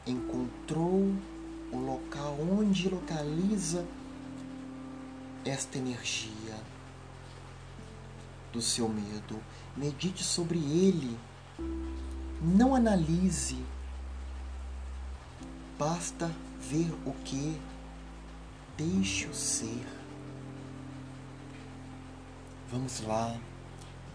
encontrou 0.05 1.15
o 1.71 1.77
local 1.77 2.37
onde 2.41 2.89
localiza 2.89 3.87
esta 5.45 5.79
energia 5.79 6.57
do 8.53 8.61
seu 8.61 8.89
medo. 8.89 9.41
Medite 9.77 10.25
sobre 10.25 10.59
ele. 10.59 11.17
Não 12.43 12.75
analise. 12.75 13.65
Basta 15.79 16.29
ver 16.59 16.93
o 17.07 17.13
que. 17.25 17.57
Deixe-o 18.77 19.35
ser. 19.35 19.87
Vamos 22.69 23.03
lá. 23.03 23.39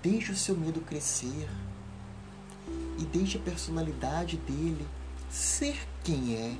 Deixe 0.01 0.33
o 0.33 0.35
seu 0.35 0.57
medo 0.57 0.81
crescer. 0.81 1.47
E 2.97 3.05
deixe 3.05 3.37
a 3.37 3.41
personalidade 3.41 4.37
dele 4.37 4.87
ser 5.29 5.75
quem 6.03 6.35
é. 6.35 6.55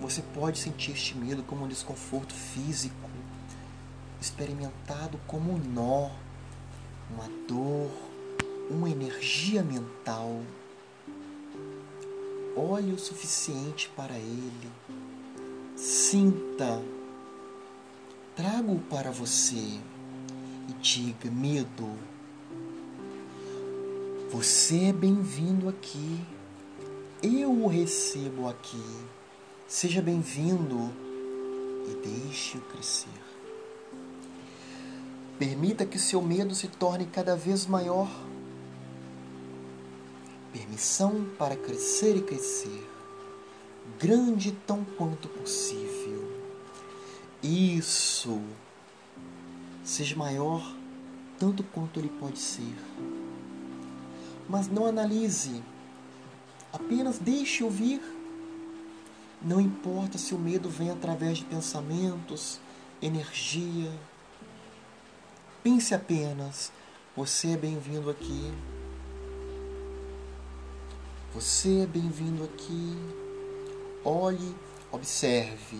Você 0.00 0.22
pode 0.34 0.58
sentir 0.58 0.92
este 0.92 1.16
medo 1.16 1.42
como 1.42 1.64
um 1.64 1.68
desconforto 1.68 2.32
físico, 2.32 3.08
experimentado 4.20 5.18
como 5.26 5.52
um 5.52 5.58
nó, 5.58 6.10
uma 7.10 7.28
dor, 7.48 7.90
uma 8.70 8.88
energia 8.88 9.62
mental. 9.62 10.42
Olhe 12.54 12.92
o 12.92 12.98
suficiente 12.98 13.90
para 13.96 14.16
ele. 14.16 14.70
Sinta. 15.76 16.82
Traga-o 18.36 18.78
para 18.80 19.10
você 19.10 19.80
e 20.68 20.72
diga: 20.74 21.30
medo, 21.30 21.96
você 24.30 24.84
é 24.84 24.92
bem-vindo 24.92 25.68
aqui. 25.68 26.20
Eu 27.22 27.50
o 27.50 27.66
recebo 27.66 28.48
aqui. 28.48 28.84
Seja 29.66 30.00
bem-vindo 30.00 30.92
e 31.90 32.06
deixe-o 32.06 32.60
crescer. 32.60 33.08
Permita 35.38 35.86
que 35.86 35.98
seu 35.98 36.20
medo 36.20 36.54
se 36.54 36.68
torne 36.68 37.06
cada 37.06 37.34
vez 37.34 37.66
maior. 37.66 38.08
Permissão 40.52 41.26
para 41.38 41.56
crescer 41.56 42.16
e 42.16 42.22
crescer, 42.22 42.86
grande 43.98 44.52
tão 44.66 44.84
quanto 44.96 45.28
possível. 45.28 46.26
Isso. 47.42 48.40
Seja 49.88 50.14
maior 50.14 50.76
tanto 51.38 51.62
quanto 51.62 51.98
ele 51.98 52.10
pode 52.20 52.38
ser. 52.38 52.74
Mas 54.46 54.68
não 54.68 54.84
analise, 54.84 55.62
apenas 56.70 57.18
deixe 57.18 57.64
ouvir 57.64 57.98
não 59.40 59.60
importa 59.60 60.18
se 60.18 60.34
o 60.34 60.38
medo 60.38 60.68
vem 60.68 60.90
através 60.90 61.38
de 61.38 61.44
pensamentos, 61.46 62.60
energia. 63.00 63.90
Pense 65.62 65.94
apenas: 65.94 66.70
você 67.16 67.52
é 67.52 67.56
bem-vindo 67.56 68.10
aqui. 68.10 68.52
Você 71.32 71.80
é 71.80 71.86
bem-vindo 71.86 72.44
aqui. 72.44 72.94
Olhe, 74.04 74.54
observe. 74.92 75.78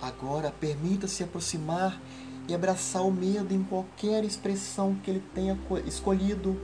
Agora 0.00 0.50
permita-se 0.50 1.22
aproximar 1.22 2.00
e 2.48 2.54
abraçar 2.54 3.02
o 3.02 3.10
medo 3.10 3.52
em 3.52 3.62
qualquer 3.64 4.24
expressão 4.24 4.94
que 4.94 5.10
ele 5.10 5.22
tenha 5.34 5.58
escolhido. 5.86 6.56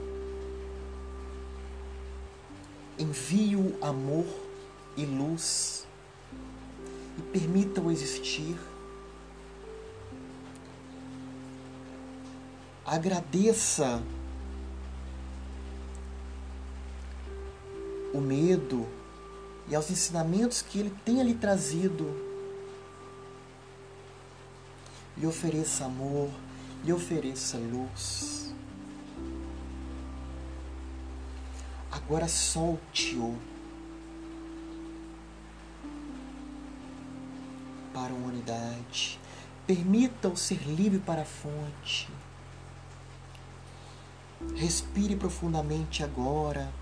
Envie 2.98 3.56
o 3.56 3.76
amor 3.82 4.26
e 4.96 5.04
luz 5.04 5.86
e 7.18 7.22
permita-o 7.22 7.90
existir. 7.90 8.56
Agradeça 12.84 14.02
o 18.12 18.20
medo 18.20 18.86
e 19.68 19.74
aos 19.74 19.90
ensinamentos 19.90 20.60
que 20.60 20.78
ele 20.78 20.94
tem 21.04 21.22
lhe 21.22 21.34
trazido. 21.34 22.31
Lhe 25.16 25.26
ofereça 25.26 25.84
amor, 25.84 26.30
lhe 26.84 26.92
ofereça 26.92 27.58
luz. 27.58 28.54
Agora 31.90 32.26
solte-o 32.26 33.38
para 37.92 38.12
a 38.12 38.16
humanidade. 38.16 39.20
Permita-o 39.66 40.36
ser 40.36 40.62
livre 40.66 40.98
para 40.98 41.22
a 41.22 41.26
fonte. 41.26 42.08
Respire 44.56 45.14
profundamente 45.14 46.02
agora. 46.02 46.72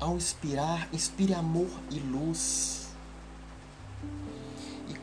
Ao 0.00 0.16
inspirar, 0.16 0.88
inspire 0.92 1.34
amor 1.34 1.70
e 1.90 1.98
luz. 1.98 2.90
E 4.88 4.96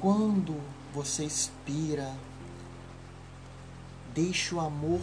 quando 0.00 0.60
você 0.92 1.24
expira, 1.24 2.14
deixe 4.14 4.54
o 4.54 4.60
amor 4.60 5.00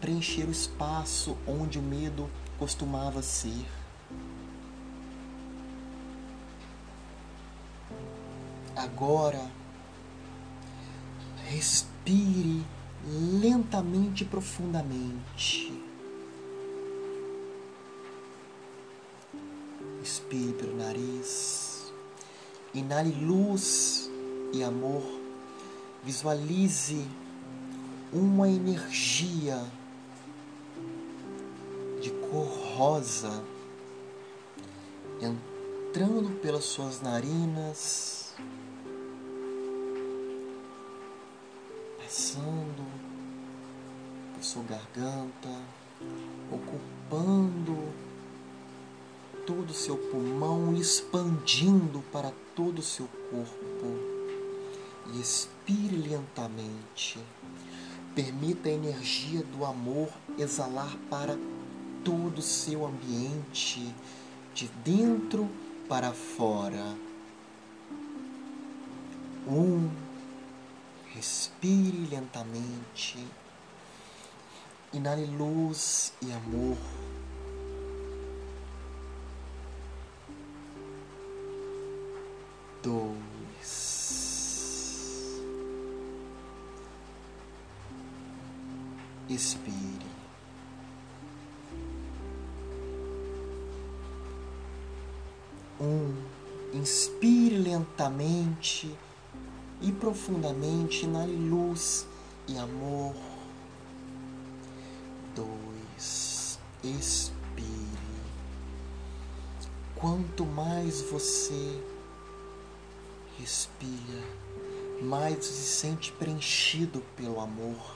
preencher 0.00 0.44
o 0.44 0.50
espaço 0.50 1.36
onde 1.46 1.78
o 1.78 1.82
medo 1.82 2.30
costumava 2.58 3.22
ser. 3.22 3.66
Agora, 8.74 9.50
respire 11.48 12.64
lentamente 13.40 14.22
e 14.22 14.26
profundamente. 14.26 15.72
Expire 20.02 20.52
pelo 20.52 20.76
nariz. 20.76 21.92
Inale 22.74 23.12
luz 23.12 23.95
e 24.52 24.62
amor. 24.62 25.02
Visualize 26.02 27.06
uma 28.12 28.48
energia 28.48 29.62
de 32.00 32.10
cor 32.10 32.46
rosa 32.76 33.42
entrando 35.20 36.40
pelas 36.40 36.64
suas 36.64 37.00
narinas 37.00 38.16
passando 42.06 42.86
por 44.32 44.42
sua 44.42 44.62
garganta, 44.62 45.48
ocupando 46.52 47.92
todo 49.44 49.70
o 49.70 49.74
seu 49.74 49.96
pulmão, 49.96 50.74
expandindo 50.76 52.02
para 52.12 52.32
todo 52.54 52.78
o 52.78 52.82
seu 52.82 53.08
corpo. 53.30 54.15
E 55.12 55.20
expire 55.20 55.96
lentamente. 55.96 57.18
Permita 58.14 58.68
a 58.68 58.72
energia 58.72 59.42
do 59.44 59.64
amor 59.64 60.08
exalar 60.38 60.96
para 61.10 61.38
todo 62.04 62.38
o 62.38 62.42
seu 62.42 62.86
ambiente, 62.86 63.94
de 64.54 64.68
dentro 64.84 65.48
para 65.88 66.12
fora. 66.12 66.96
Um 69.46 70.06
Respire 71.16 72.06
lentamente. 72.10 73.16
Inale 74.92 75.24
luz 75.24 76.12
e 76.20 76.30
amor. 76.30 76.76
Dois. 82.82 83.35
Expire. 89.28 90.06
Um. 95.80 96.14
Inspire 96.72 97.56
lentamente 97.56 98.94
e 99.80 99.92
profundamente, 99.92 101.04
inale 101.04 101.34
luz 101.34 102.06
e 102.46 102.58
amor. 102.58 103.14
Dois, 105.34 106.58
expire. 106.84 107.36
Quanto 109.94 110.44
mais 110.44 111.00
você 111.00 111.82
respira, 113.38 114.22
mais 115.02 115.44
se 115.44 115.62
sente 115.62 116.12
preenchido 116.12 117.02
pelo 117.16 117.40
amor. 117.40 117.95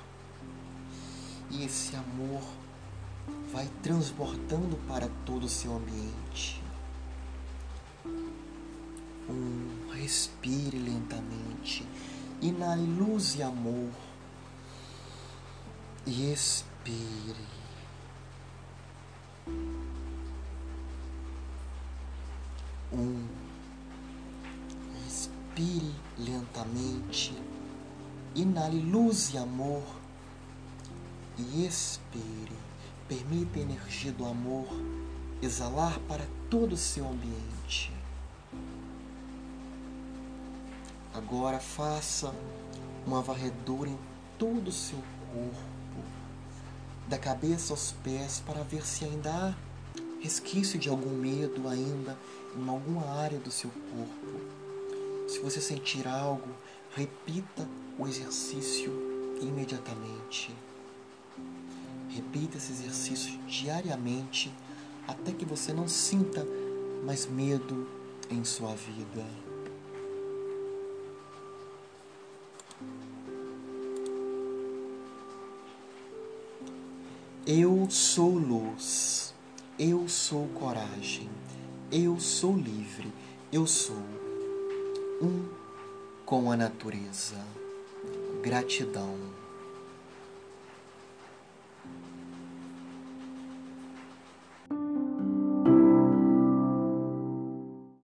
E 1.51 1.65
esse 1.65 1.97
amor 1.97 2.43
vai 3.53 3.69
transbordando 3.83 4.77
para 4.87 5.09
todo 5.27 5.45
o 5.45 5.49
seu 5.49 5.77
ambiente. 5.77 6.63
Um, 9.29 9.93
respire 9.93 10.79
lentamente, 10.79 11.87
inale 12.41 12.87
luz 12.87 13.37
e 13.37 13.43
amor 13.43 13.91
e 16.07 16.33
expire. 16.33 17.61
Um, 22.93 23.27
respire 25.05 25.95
lentamente, 26.19 27.33
inale 28.35 28.81
luz 28.81 29.33
e 29.33 29.39
amor 29.39 30.00
e 31.39 31.67
expire. 31.67 32.57
Permita 33.09 33.59
a 33.59 33.63
energia 33.63 34.13
do 34.13 34.25
amor 34.25 34.67
exalar 35.43 35.99
para 36.01 36.27
todo 36.49 36.75
o 36.75 36.77
seu 36.77 37.09
ambiente. 37.09 37.93
Agora 41.13 41.59
faça 41.59 42.33
uma 43.07 43.21
varredura 43.21 43.89
em 43.89 43.99
todo 44.39 44.69
o 44.69 44.73
seu 44.73 44.99
corpo, 45.33 46.05
da 47.09 47.19
cabeça 47.19 47.73
aos 47.73 47.93
pés, 48.05 48.43
para 48.47 48.63
ver 48.63 48.87
se 48.87 49.05
ainda 49.05 49.31
há 49.31 49.55
resquício 50.21 50.79
de 50.79 50.89
algum 50.89 51.11
medo 51.11 51.69
ainda 51.69 52.17
em 52.57 52.69
alguma 52.69 53.05
área 53.07 53.39
do 53.39 53.51
seu 53.51 53.71
corpo. 53.71 55.29
Se 55.29 55.41
você 55.41 55.61
sentir 55.61 56.07
algo, 56.07 56.49
repita 56.95 57.67
o 57.99 58.07
exercício 58.07 58.93
imediatamente. 59.41 60.55
Repita 62.21 62.59
esse 62.59 62.73
exercício 62.73 63.39
diariamente 63.47 64.53
até 65.09 65.33
que 65.33 65.47
você 65.47 65.73
não 65.73 65.89
sinta 65.89 66.47
mais 67.03 67.25
medo 67.25 67.89
em 68.31 68.45
sua 68.45 68.75
vida. 68.75 69.25
Eu 77.47 77.89
sou 77.89 78.37
luz, 78.37 79.35
eu 79.79 80.07
sou 80.07 80.47
coragem, 80.49 81.31
eu 81.91 82.21
sou 82.21 82.55
livre, 82.55 83.11
eu 83.51 83.67
sou 83.67 83.97
um 85.23 85.49
com 86.27 86.53
a 86.53 86.57
natureza. 86.57 87.43
Gratidão. 88.43 89.40